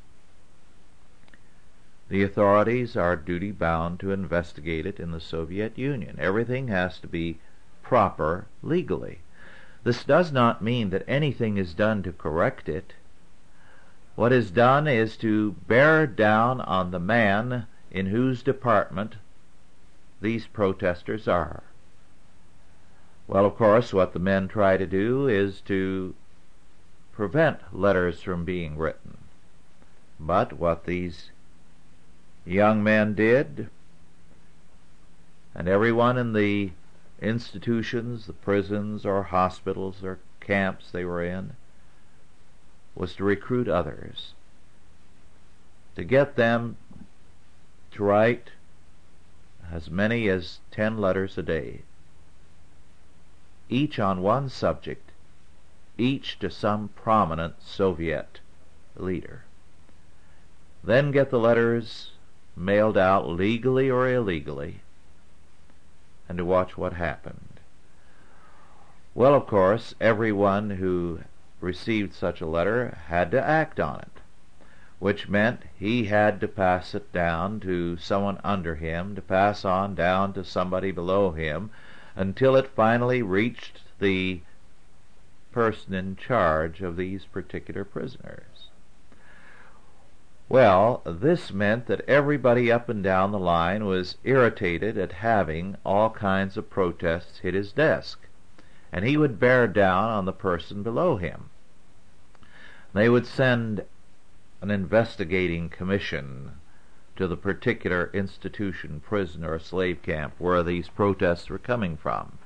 [2.12, 6.18] the authorities are duty bound to investigate it in the Soviet Union.
[6.20, 7.40] Everything has to be
[7.82, 9.20] proper legally.
[9.86, 12.96] This does not mean that anything is done to correct it.
[14.16, 19.16] What is done is to bear down on the man in whose department
[20.20, 21.64] these protesters are.
[23.26, 26.14] Well, of course, what the men try to do is to
[27.14, 29.18] prevent letters from being written.
[30.20, 31.32] But what these
[32.46, 33.70] young men did,
[35.54, 36.72] and everyone in the
[37.22, 41.52] institutions, the prisons or hospitals or camps they were in,
[42.96, 44.34] was to recruit others,
[45.96, 46.78] to get them
[47.92, 48.52] to write
[49.72, 51.82] as many as ten letters a day,
[53.70, 55.12] each on one subject,
[55.98, 58.40] each to some prominent Soviet
[58.96, 59.44] leader.
[60.84, 62.11] Then get the letters
[62.56, 64.82] mailed out legally or illegally
[66.32, 67.60] and to watch what happened.
[69.14, 71.20] Well, of course, everyone who
[71.60, 74.22] received such a letter had to act on it,
[75.00, 79.94] which meant he had to pass it down to someone under him, to pass on
[79.94, 81.70] down to somebody below him,
[82.16, 84.40] until it finally reached the
[85.52, 88.46] person in charge of these particular prisoners.
[90.52, 96.10] Well, this meant that everybody up and down the line was irritated at having all
[96.10, 98.28] kinds of protests hit his desk,
[98.92, 101.52] and he would bear down on the person below him.
[102.92, 103.86] They would send
[104.60, 106.60] an investigating commission
[107.16, 112.40] to the particular institution, prison, or slave camp where these protests were coming from.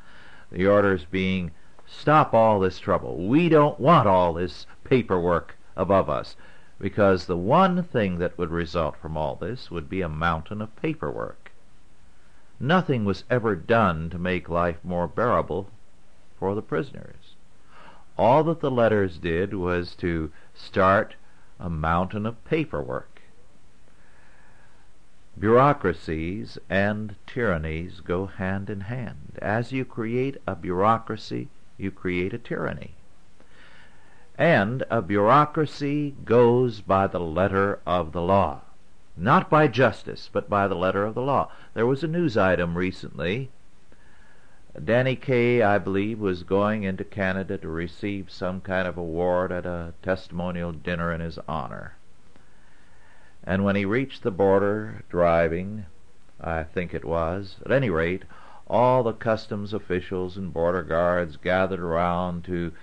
[0.51, 1.49] The orders being,
[1.87, 3.27] stop all this trouble.
[3.27, 6.35] We don't want all this paperwork above us
[6.79, 10.75] because the one thing that would result from all this would be a mountain of
[10.75, 11.51] paperwork.
[12.59, 15.69] Nothing was ever done to make life more bearable
[16.37, 17.35] for the prisoners.
[18.17, 21.15] All that the letters did was to start
[21.59, 23.21] a mountain of paperwork.
[25.37, 29.37] Bureaucracies and tyrannies go hand in hand.
[29.41, 32.95] As you create a bureaucracy, you create a tyranny
[34.37, 38.61] and a bureaucracy goes by the letter of the law.
[39.17, 41.49] Not by justice, but by the letter of the law.
[41.73, 43.49] There was a news item recently.
[44.83, 49.65] Danny Kaye, I believe, was going into Canada to receive some kind of award at
[49.65, 51.95] a testimonial dinner in his honor.
[53.41, 55.85] And when he reached the border driving,
[56.41, 58.23] I think it was, at any rate,
[58.67, 62.73] all the customs officials and border guards gathered around to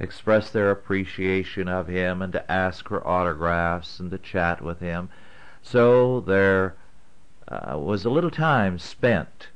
[0.00, 5.10] express their appreciation of him and to ask for autographs and to chat with him.
[5.62, 6.74] So there
[7.46, 9.48] uh, was a little time spent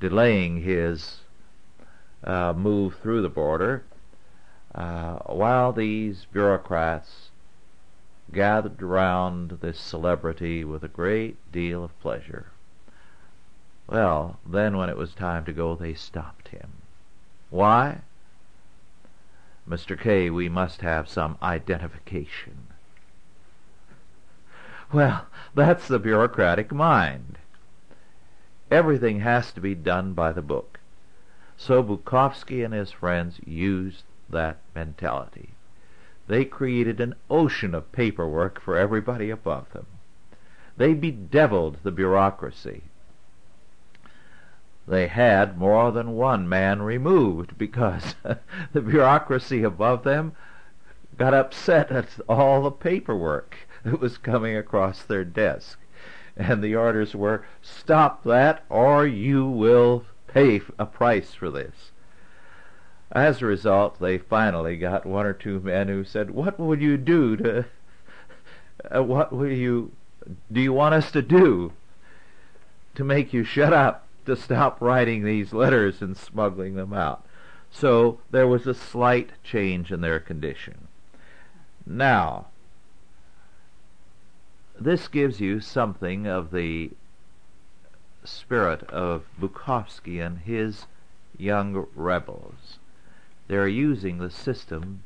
[0.00, 1.20] delaying his
[2.24, 3.84] uh, move through the border
[4.74, 7.30] uh, while these bureaucrats
[8.32, 12.46] gathered around this celebrity with a great deal of pleasure.
[13.86, 16.72] Well, then when it was time to go, they stopped him.
[17.50, 18.00] Why?
[19.68, 19.98] Mr.
[19.98, 22.68] Kaye., we must have some identification.
[24.92, 27.38] Well, that's the bureaucratic mind.
[28.70, 30.78] Everything has to be done by the book.
[31.56, 35.50] So Bukovsky and his friends used that mentality.
[36.28, 39.86] They created an ocean of paperwork for everybody above them.
[40.76, 42.82] They bedeviled the bureaucracy.
[44.88, 48.14] They had more than one man removed because
[48.72, 50.32] the bureaucracy above them
[51.16, 55.78] got upset at all the paperwork that was coming across their desk.
[56.36, 61.90] And the orders were, stop that or you will pay a price for this.
[63.10, 66.96] As a result, they finally got one or two men who said, what would you
[66.96, 67.64] do to,
[68.94, 69.92] uh, what will you,
[70.52, 71.72] do you want us to do
[72.96, 77.24] to make you shut up, to stop writing these letters and smuggling them out?
[77.70, 80.88] So there was a slight change in their condition.
[81.84, 82.46] Now,
[84.78, 86.90] this gives you something of the
[88.24, 90.86] spirit of Bukovsky and his
[91.38, 92.78] young rebels.
[93.48, 95.04] They're using the system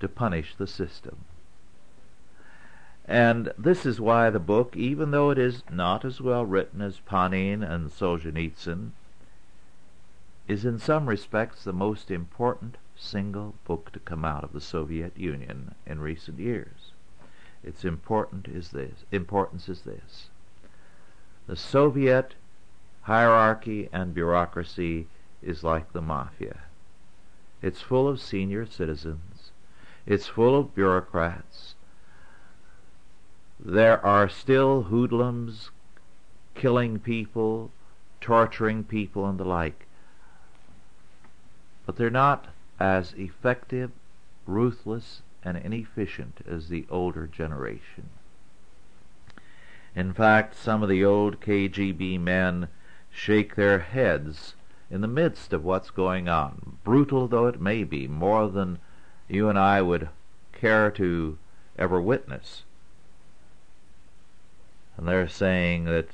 [0.00, 1.24] to punish the system.
[3.06, 7.00] And this is why the book, even though it is not as well written as
[7.00, 8.92] Panin and Solzhenitsyn,
[10.46, 15.16] is in some respects the most important single book to come out of the Soviet
[15.16, 16.92] Union in recent years.
[17.62, 20.30] Its important is this, importance is this.
[21.46, 22.34] The Soviet
[23.02, 25.08] hierarchy and bureaucracy
[25.42, 26.60] is like the mafia.
[27.62, 29.50] It's full of senior citizens.
[30.06, 31.69] It's full of bureaucrats.
[33.62, 35.70] There are still hoodlums
[36.54, 37.70] killing people,
[38.20, 39.86] torturing people, and the like.
[41.84, 42.48] But they're not
[42.78, 43.90] as effective,
[44.46, 48.08] ruthless, and inefficient as the older generation.
[49.94, 52.68] In fact, some of the old KGB men
[53.10, 54.54] shake their heads
[54.90, 58.78] in the midst of what's going on, brutal though it may be, more than
[59.28, 60.08] you and I would
[60.52, 61.36] care to
[61.78, 62.64] ever witness.
[65.00, 66.08] And they're saying that,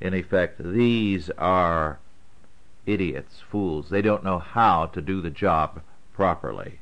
[0.00, 1.98] in effect, these are
[2.86, 3.90] idiots, fools.
[3.90, 5.82] They don't know how to do the job
[6.12, 6.78] properly.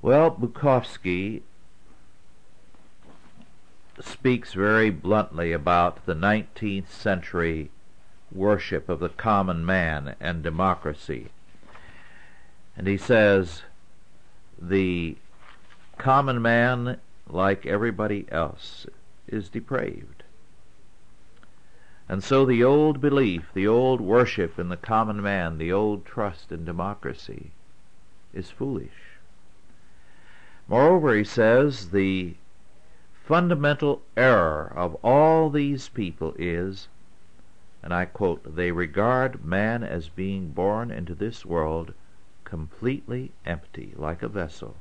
[0.00, 1.42] Well, Bukovsky
[4.00, 7.70] speaks very bluntly about the 19th century
[8.32, 11.28] worship of the common man and democracy.
[12.74, 13.64] And he says,
[14.58, 15.18] the
[15.98, 18.86] common man, like everybody else,
[19.26, 20.22] is depraved.
[22.08, 26.50] And so the old belief, the old worship in the common man, the old trust
[26.50, 27.50] in democracy
[28.32, 29.18] is foolish.
[30.66, 32.34] Moreover, he says, the
[33.24, 36.88] fundamental error of all these people is,
[37.82, 41.92] and I quote, they regard man as being born into this world
[42.44, 44.76] completely empty, like a vessel,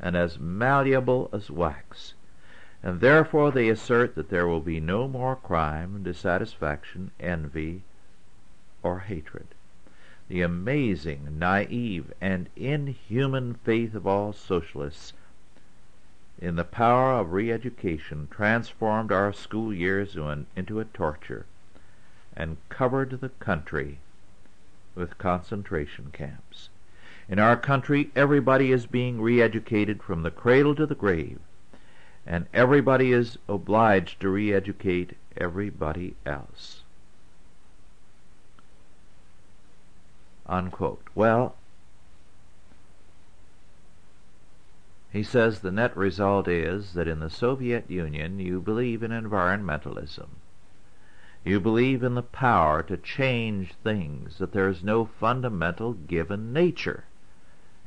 [0.00, 2.14] and as malleable as wax,
[2.82, 7.82] and therefore they assert that there will be no more crime, dissatisfaction, envy,
[8.82, 9.48] or hatred.
[10.28, 15.12] The amazing, naive, and inhuman faith of all socialists
[16.40, 20.16] in the power of re-education transformed our school years
[20.56, 21.44] into a torture
[22.34, 23.98] and covered the country
[24.94, 26.69] with concentration camps.
[27.30, 31.38] In our country, everybody is being re-educated from the cradle to the grave
[32.26, 36.82] and everybody is obliged to re-educate everybody else.
[40.46, 41.02] Unquote.
[41.14, 41.54] Well,
[45.12, 50.28] he says the net result is that in the Soviet Union you believe in environmentalism.
[51.44, 57.04] You believe in the power to change things, that there is no fundamental given nature.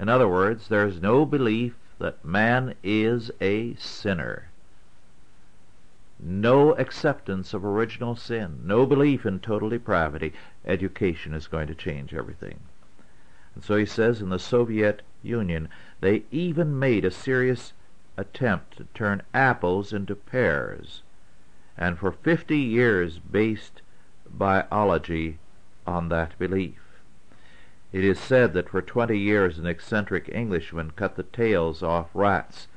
[0.03, 4.49] In other words, there is no belief that man is a sinner.
[6.19, 10.33] No acceptance of original sin, no belief in total depravity.
[10.65, 12.59] Education is going to change everything.
[13.55, 15.69] And so he says in the Soviet Union,
[16.01, 17.71] they even made a serious
[18.17, 21.01] attempt to turn apples into pears,
[21.77, 23.81] and for 50 years based
[24.29, 25.37] biology
[25.87, 26.82] on that belief.
[27.93, 32.67] It is said that for twenty years an eccentric Englishman cut the tails off rats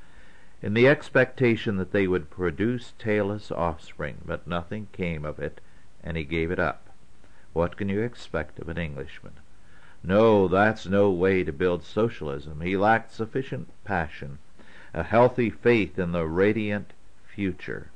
[0.60, 5.62] in the expectation that they would produce tailless offspring, but nothing came of it,
[6.04, 6.90] and he gave it up.
[7.54, 9.32] What can you expect of an Englishman?
[10.02, 12.60] No, that's no way to build socialism.
[12.60, 14.38] He lacked sufficient passion,
[14.92, 16.92] a healthy faith in the radiant
[17.26, 17.88] future.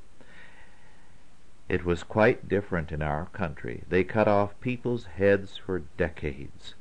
[1.69, 3.83] It was quite different in our country.
[3.91, 6.75] They cut off people's heads for decades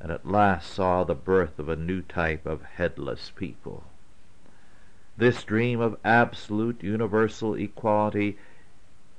[0.00, 3.84] and at last saw the birth of a new type of headless people.
[5.16, 8.38] This dream of absolute universal equality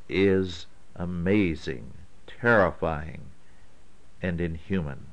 [0.08, 0.66] is
[0.96, 1.94] amazing,
[2.26, 3.22] terrifying,
[4.22, 5.08] and inhuman.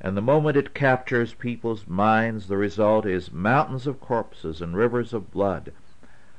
[0.00, 5.12] And the moment it captures people's minds, the result is mountains of corpses and rivers
[5.12, 5.72] of blood,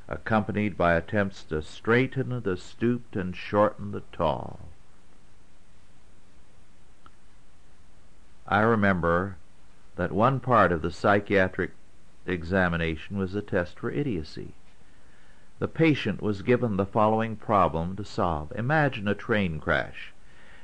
[0.10, 4.60] accompanied by attempts to straighten the stooped and shorten the tall.
[8.48, 9.38] I remember
[9.96, 11.72] that one part of the psychiatric
[12.26, 14.54] examination was a test for idiocy.
[15.60, 18.52] The patient was given the following problem to solve.
[18.56, 20.14] Imagine a train crash.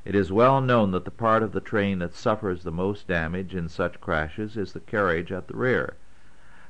[0.03, 3.55] It is well known that the part of the train that suffers the most damage
[3.55, 5.95] in such crashes is the carriage at the rear.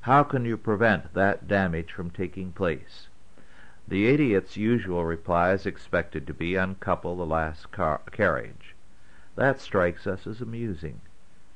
[0.01, 3.07] How can you prevent that damage from taking place?
[3.88, 8.68] The idiot's usual reply is expected to be uncouple the last car- carriage.
[9.39, 10.99] That strikes us as amusing.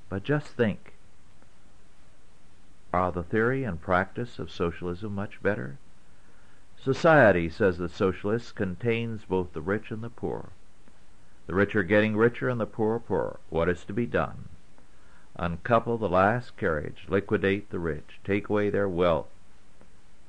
[0.07, 0.93] But just think.
[2.93, 5.79] Are the theory and practice of socialism much better?
[6.81, 10.51] Society, says the socialist, contains both the rich and the poor.
[11.45, 13.41] The rich are getting richer and the poor poorer.
[13.49, 14.47] What is to be done?
[15.35, 19.27] Uncouple the last carriage, liquidate the rich, take away their wealth,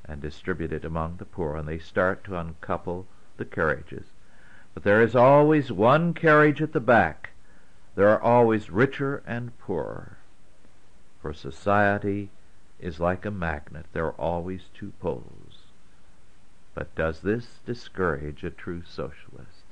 [0.04, 4.06] and distribute it among the poor, and they start to uncouple the carriages.
[4.74, 7.30] But there is always one carriage at the back.
[7.94, 10.18] There are always richer and poorer.
[11.22, 12.30] For society
[12.80, 13.86] is like a magnet.
[13.92, 15.68] There are always two poles.
[16.74, 19.64] But does this discourage a true socialist?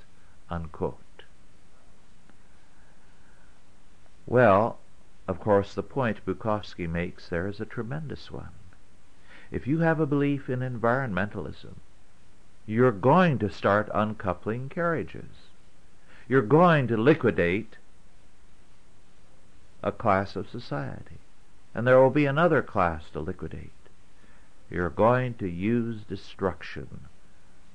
[0.49, 1.25] Unquote.
[4.27, 4.79] Well,
[5.27, 8.53] of course, the point Bukovsky makes there is a tremendous one.
[9.51, 11.75] If you have a belief in environmentalism,
[12.67, 15.51] you're going to start uncoupling carriages.
[16.29, 17.79] You're going to liquidate
[19.83, 21.19] a class of society.
[21.75, 23.71] And there will be another class to liquidate.
[24.71, 27.07] You're going to use destruction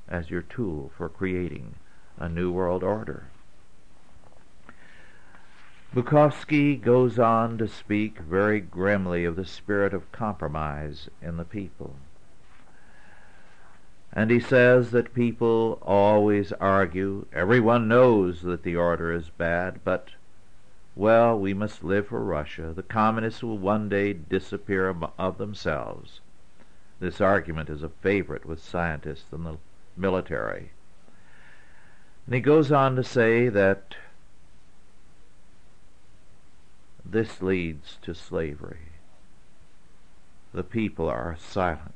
[0.08, 1.76] as your tool for creating
[2.18, 3.26] a new world order.
[5.93, 11.95] Bukovsky goes on to speak very grimly of the spirit of compromise in the people.
[14.12, 20.10] And he says that people always argue, everyone knows that the order is bad, but,
[20.98, 22.74] well, we must live for Russia.
[22.76, 24.89] The communists will one day disappear
[25.20, 26.22] of themselves.
[27.00, 29.58] This argument is a favorite with scientists and the
[29.95, 30.72] military.
[32.26, 33.95] And he goes on to say that
[37.06, 38.89] this leads to slavery.
[40.52, 41.93] The people are silent.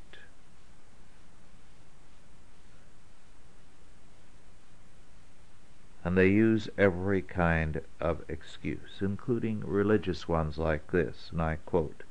[6.03, 12.03] And they use every kind of excuse, including religious ones like this, and I quote,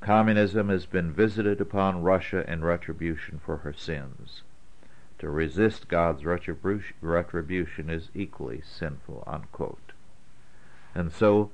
[0.00, 4.42] Communism has been visited upon Russia in retribution for her sins.
[5.18, 9.92] To resist God's retribution is equally sinful, unquote.
[10.94, 11.50] And so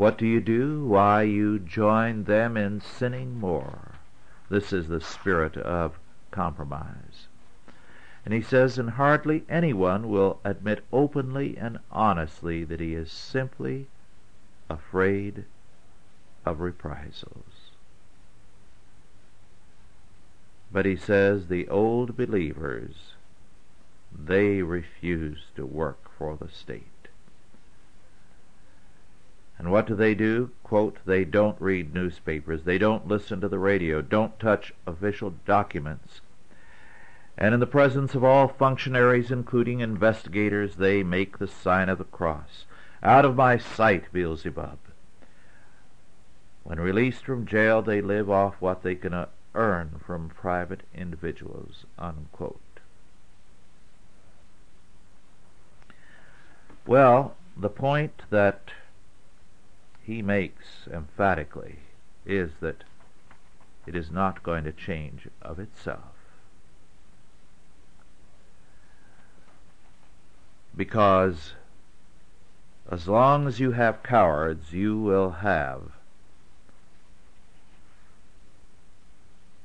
[0.00, 0.86] what do you do?
[0.86, 3.96] Why, you join them in sinning more.
[4.48, 5.98] This is the spirit of
[6.30, 7.28] compromise.
[8.24, 13.86] And he says, and hardly anyone will admit openly and honestly that he is simply
[14.68, 15.44] afraid
[16.44, 17.70] of reprisals.
[20.72, 23.14] But he says the old believers,
[24.16, 26.84] they refuse to work for the state.
[29.58, 30.50] And what do they do?
[30.62, 36.20] Quote, they don't read newspapers, they don't listen to the radio, don't touch official documents.
[37.40, 42.04] And in the presence of all functionaries, including investigators, they make the sign of the
[42.04, 42.66] cross.
[43.02, 44.78] Out of my sight, Beelzebub.
[46.64, 51.86] When released from jail, they live off what they can uh, earn from private individuals.
[51.98, 52.60] Unquote.
[56.86, 58.70] Well, the point that
[60.02, 61.76] he makes emphatically
[62.26, 62.84] is that
[63.86, 66.19] it is not going to change of itself.
[70.76, 71.54] Because
[72.90, 75.92] as long as you have cowards, you will have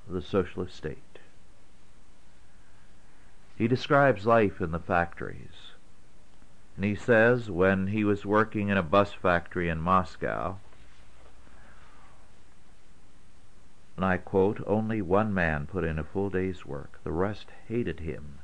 [0.07, 0.97] the socialist state.
[3.57, 5.71] He describes life in the factories.
[6.75, 10.57] And he says when he was working in a bus factory in Moscow,
[13.95, 16.99] and I quote, only one man put in a full day's work.
[17.05, 18.39] The rest hated him,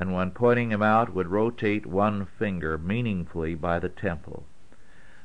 [0.00, 4.46] and when pointing him out would rotate one finger meaningfully by the temple.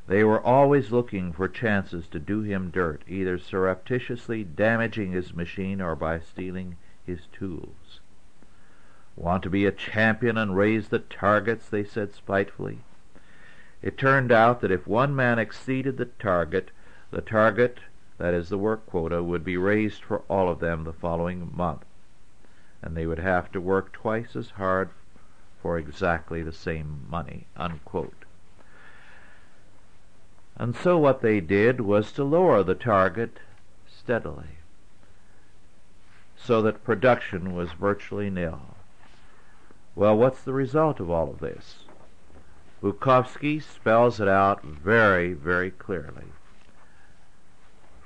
[0.06, 5.80] They were always looking for chances to do him dirt, either surreptitiously damaging his machine
[5.80, 8.02] or by stealing his tools.
[9.16, 12.80] Want to be a champion and raise the targets, they said spitefully.
[13.82, 16.72] It turned out that if one man exceeded the target,
[17.12, 17.80] the target,
[18.18, 21.86] that is the work quota, would be raised for all of them the following month,
[22.86, 24.90] and they would have to work twice as hard
[25.62, 27.48] for exactly the same money.
[27.58, 28.24] Unquote.
[30.56, 33.40] And so what they did was to lower the target
[33.86, 34.60] steadily
[36.38, 38.62] so that production was virtually nil.
[39.96, 41.86] Well, what's the result of all of this?
[42.84, 46.26] Bukovsky spells it out very, very clearly.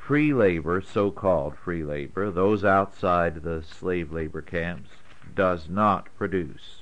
[0.10, 4.89] Free labor, so-called free labor, those outside the slave labor camps,
[5.36, 6.82] does not produce.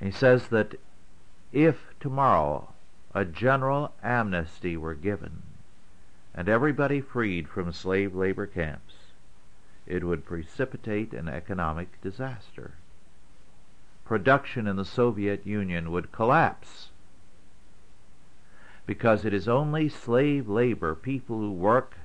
[0.00, 0.76] He says that
[1.52, 2.72] if tomorrow
[3.14, 5.42] a general amnesty were given
[6.34, 8.94] and everybody freed from slave labor camps,
[9.86, 12.72] it would precipitate an economic disaster
[14.06, 16.87] production in the Soviet Union would collapse
[18.88, 21.98] because it is only slave labor, people who work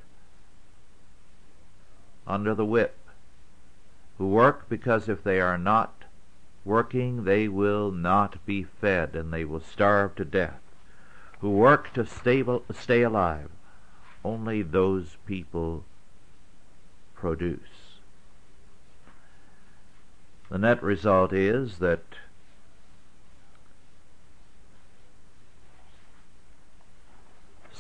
[2.27, 2.97] under the whip,
[4.17, 6.03] who work because if they are not
[6.65, 10.59] working they will not be fed and they will starve to death,
[11.39, 13.49] who work to stay, stay alive.
[14.25, 15.85] Only those people
[17.15, 17.93] produce.
[20.49, 22.03] The net result is that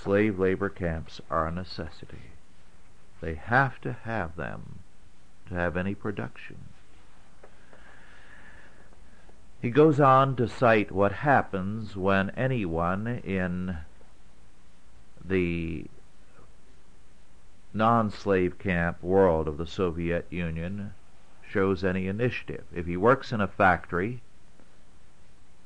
[0.03, 2.31] slave labor camps are a necessity.
[3.21, 4.79] They have to have them
[5.47, 6.57] to have any production.
[9.61, 13.77] He goes on to cite what happens when anyone in
[15.23, 15.85] the
[17.73, 20.93] non-slave camp world of the Soviet Union
[21.49, 22.65] shows any initiative.
[22.75, 24.21] If he works in a factory,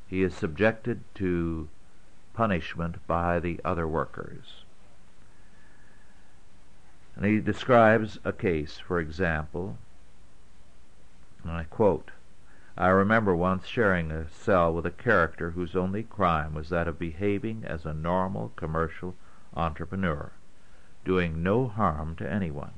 [0.07, 1.69] he is subjected to
[2.37, 4.63] punishment by the other workers.
[7.15, 9.79] And he describes a case, for example,
[11.41, 12.11] and I quote,
[12.77, 16.99] I remember once sharing a cell with a character whose only crime was that of
[16.99, 19.15] behaving as a normal commercial
[19.55, 20.31] entrepreneur,
[21.03, 22.73] doing no harm to anyone.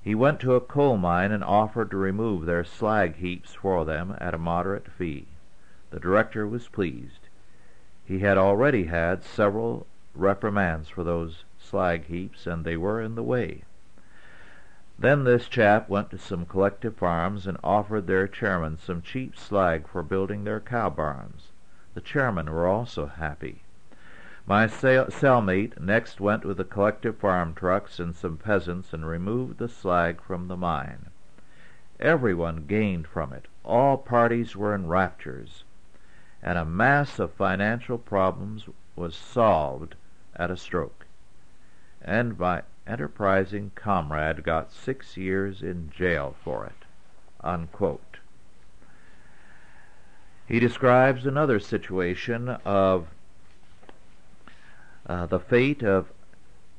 [0.00, 4.16] He went to a coal mine and offered to remove their slag heaps for them
[4.18, 5.26] at a moderate fee.
[5.90, 7.25] The director was pleased.
[8.06, 13.22] He had already had several reprimands for those slag heaps, and they were in the
[13.22, 13.64] way.
[14.98, 19.88] Then this chap went to some collective farms and offered their chairman some cheap slag
[19.88, 21.50] for building their cow barns.
[21.94, 23.62] The chairmen were also happy.
[24.46, 29.68] My cellmate next went with the collective farm trucks and some peasants and removed the
[29.68, 31.06] slag from the mine.
[31.98, 33.48] Everyone gained from it.
[33.64, 35.64] All parties were in raptures,
[36.46, 39.96] and a mass of financial problems was solved
[40.36, 41.04] at a stroke.
[42.00, 46.86] And my enterprising comrade got six years in jail for it.
[47.40, 48.18] Unquote.
[50.46, 53.08] He describes another situation of
[55.04, 56.06] uh, the fate of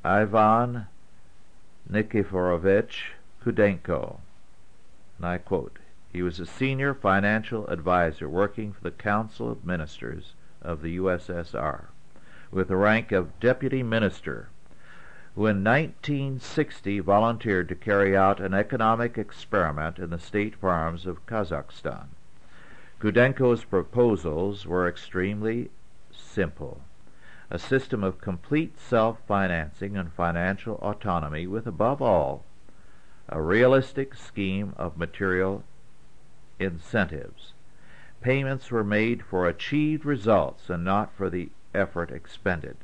[0.02, 0.86] Ivan
[1.92, 3.10] Nikiforovich
[3.44, 4.16] Khudenko.
[5.18, 5.78] And I quote,
[6.12, 11.84] he was a senior financial advisor working for the Council of Ministers of the USSR
[12.50, 14.48] with the rank of deputy minister
[15.34, 21.24] who in 1960 volunteered to carry out an economic experiment in the state farms of
[21.26, 22.06] Kazakhstan.
[23.00, 25.70] Khudenko's proposals were extremely
[26.10, 26.80] simple
[27.50, 32.44] a system of complete self-financing and financial autonomy with, above all,
[33.28, 35.62] a realistic scheme of material
[36.58, 37.52] incentives.
[38.20, 42.76] Payments were made for achieved results and not for the effort expended.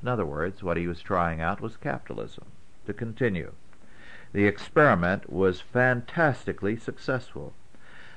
[0.00, 2.44] In other words, what he was trying out was capitalism.
[2.86, 3.52] To continue,
[4.32, 7.52] the experiment was fantastically successful.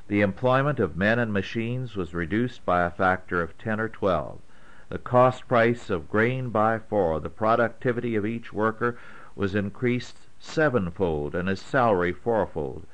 [0.08, 4.40] The employment of men and machines was reduced by a factor of 10 or 12
[4.88, 9.00] the cost price of grain by four, the productivity of each worker
[9.36, 12.86] was increased sevenfold, and his salary fourfold.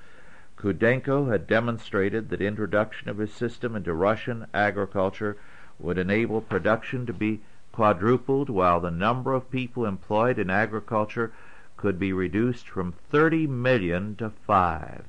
[0.62, 5.36] Khudenko had demonstrated that introduction of his system into Russian agriculture
[5.80, 7.42] would enable production to be
[7.72, 11.34] quadrupled, while the number of people employed in agriculture
[11.78, 15.06] could be reduced from 30 million to 5.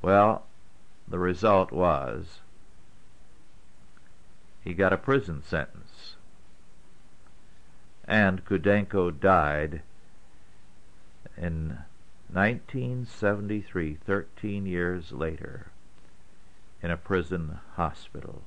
[0.00, 0.46] Well,
[1.08, 2.42] the result was
[4.62, 6.14] he got a prison sentence.
[8.06, 9.82] And Khudenko died
[11.36, 11.78] in
[12.36, 15.68] 1973, 13 years later,
[16.82, 18.42] in a prison hospital.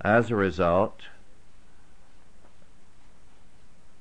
[0.00, 1.02] As a result,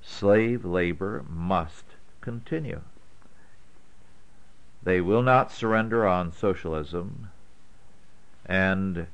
[0.02, 1.86] slave labor must
[2.20, 2.82] continue.
[4.82, 7.30] They will not surrender on socialism,
[8.44, 9.06] and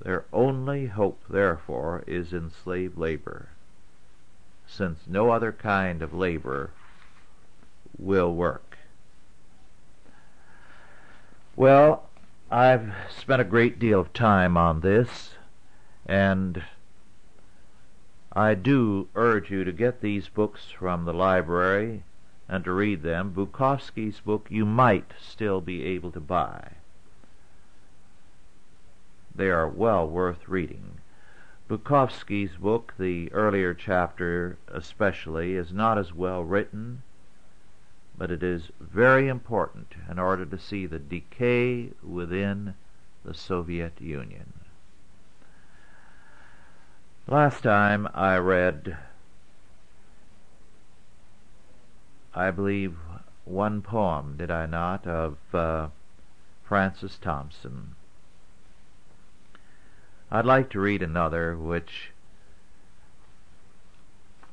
[0.00, 3.48] their only hope, therefore, is in slave labor,
[4.76, 6.70] since no other kind of labor
[7.98, 8.78] will work.
[11.54, 12.08] Well,
[12.50, 15.32] I've spent a great deal of time on this,
[16.06, 16.62] and
[18.32, 22.04] I do urge you to get these books from the library
[22.48, 23.32] and to read them.
[23.32, 26.72] Bukovsky's book you might still be able to buy.
[29.34, 31.01] They are well worth reading.
[31.72, 37.02] Bukovsky's book, the earlier chapter especially, is not as well written,
[38.18, 42.74] but it is very important in order to see the decay within
[43.24, 44.52] the Soviet Union.
[47.26, 48.98] Last time I read,
[52.34, 52.98] I believe,
[53.46, 55.88] one poem, did I not, of uh,
[56.64, 57.94] Francis Thompson.
[60.34, 62.10] I'd like to read another which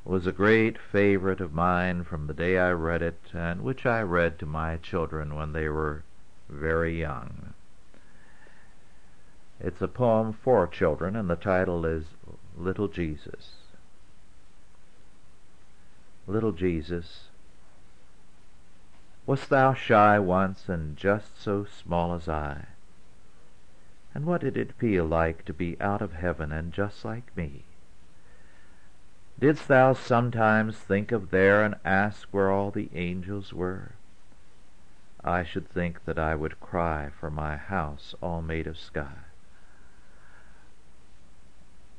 [0.04, 4.02] was a great favorite of mine from the day I read it, and which I
[4.02, 6.02] read to my children when they were
[6.50, 7.54] very young.
[9.58, 12.04] It's a poem for children, and the title is
[12.58, 13.52] Little Jesus.
[16.26, 17.28] Little Jesus,
[19.24, 22.66] wast thou shy once and just so small as I?
[24.14, 27.64] And what did it feel like to be out of heaven and just like me?
[29.38, 33.92] Didst thou sometimes think of there and ask where all the angels were?
[35.24, 39.18] I should think that I would cry for my house all made of sky.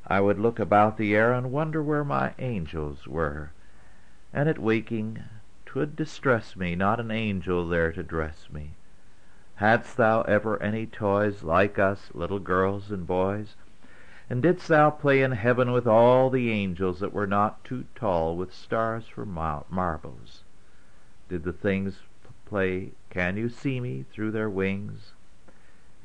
[0.06, 3.52] I would look about the air and wonder where my angels were,
[4.34, 5.24] and at waking
[5.66, 8.72] 'twould distress me not an angel there to dress me.
[9.62, 13.56] Hadst thou ever any toys like us, little girls and boys?
[14.28, 18.36] And didst thou play in heaven with all the angels that were not too tall,
[18.36, 20.42] with stars for marbles?
[21.30, 22.00] Did the things
[22.44, 25.12] play Can you see me through their wings?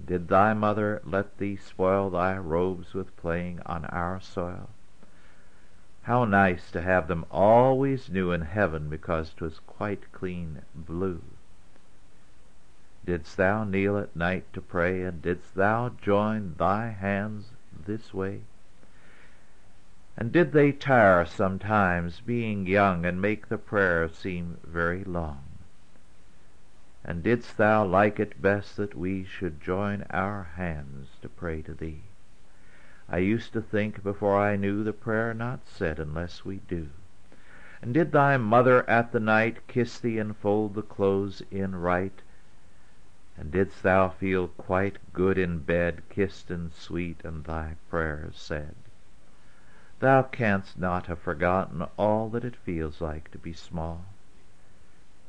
[0.05, 4.69] Did thy mother let thee spoil thy robes with playing on our soil?
[6.03, 11.23] How nice to have them always new in heaven because 'twas quite clean blue.
[13.07, 17.53] Didst thou kneel at night to pray, and didst thou join thy hands
[17.87, 18.41] this way?
[20.17, 25.45] And did they tire sometimes, being young, and make the prayer seem very long?
[27.05, 31.75] And didst thou like it best that we should join our hands to pray to
[31.75, 32.03] thee?
[33.09, 36.89] I used to think before I knew the prayer not said unless we do.
[37.81, 42.21] And did thy mother at the night kiss thee and fold the clothes in right?
[43.39, 48.75] And didst thou feel quite good in bed, Kissed and sweet, and thy prayers said?
[49.99, 54.05] Thou canst not have forgotten all that it feels like to be small.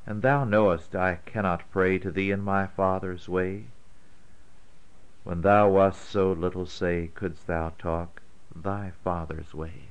[0.06, 3.66] And thou knowest I cannot pray to thee in my Father's way.
[5.24, 8.22] When thou wast so little, say, couldst thou talk
[8.56, 9.90] thy Father's way?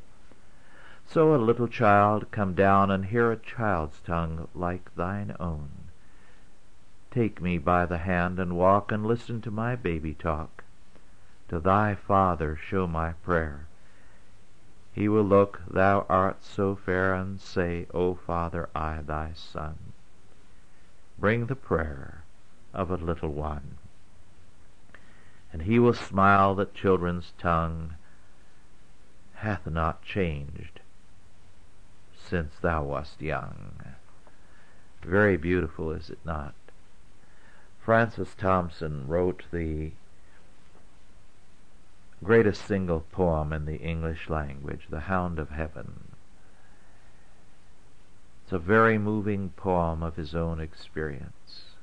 [1.04, 5.85] So a little child come down and hear a child's tongue like thine own.
[7.16, 10.64] Take me by the hand and walk and listen to my baby talk.
[11.48, 13.68] To thy Father show my prayer.
[14.92, 19.94] He will look, thou art so fair, and say, O Father, I thy Son.
[21.18, 22.24] Bring the prayer
[22.74, 23.78] of a little one.
[25.54, 27.94] And he will smile that children's tongue
[29.36, 30.80] hath not changed
[32.14, 33.94] since thou wast young.
[35.00, 36.54] Very beautiful, is it not?
[37.86, 39.92] Francis Thompson wrote the
[42.20, 46.10] greatest single poem in the English language, The Hound of Heaven.
[48.42, 51.76] It's a very moving poem of his own experience.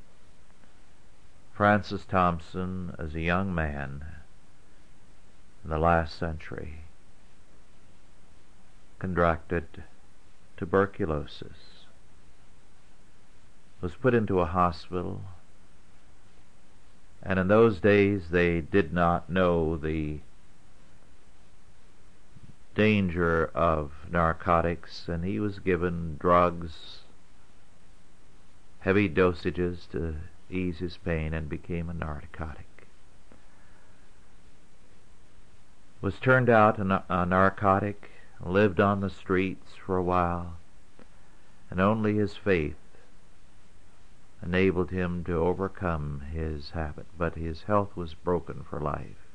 [1.54, 4.04] Francis Thompson, as a young man
[5.64, 6.82] in the last century,
[9.00, 9.86] contracted
[10.58, 11.86] tuberculosis,
[13.80, 15.22] was put into a hospital
[17.26, 20.20] and in those days they did not know the
[22.76, 27.04] danger of narcotics, and he was given drugs,
[28.80, 30.16] heavy dosages to
[30.50, 32.88] ease his pain, and became a narcotic.
[36.02, 38.12] Was turned out a, a narcotic,
[38.44, 40.58] lived on the streets for a while,
[41.70, 42.76] and only his faith
[44.44, 49.28] enabled him to overcome his habit, but his health was broken for life.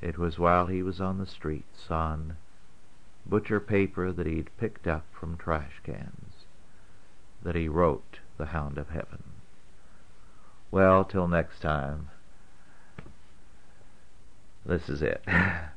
[0.00, 2.36] It was while he was on the streets, on
[3.26, 6.44] butcher paper that he'd picked up from trash cans,
[7.42, 9.22] that he wrote The Hound of Heaven.
[10.70, 12.10] Well, till next time,
[14.64, 15.24] this is it.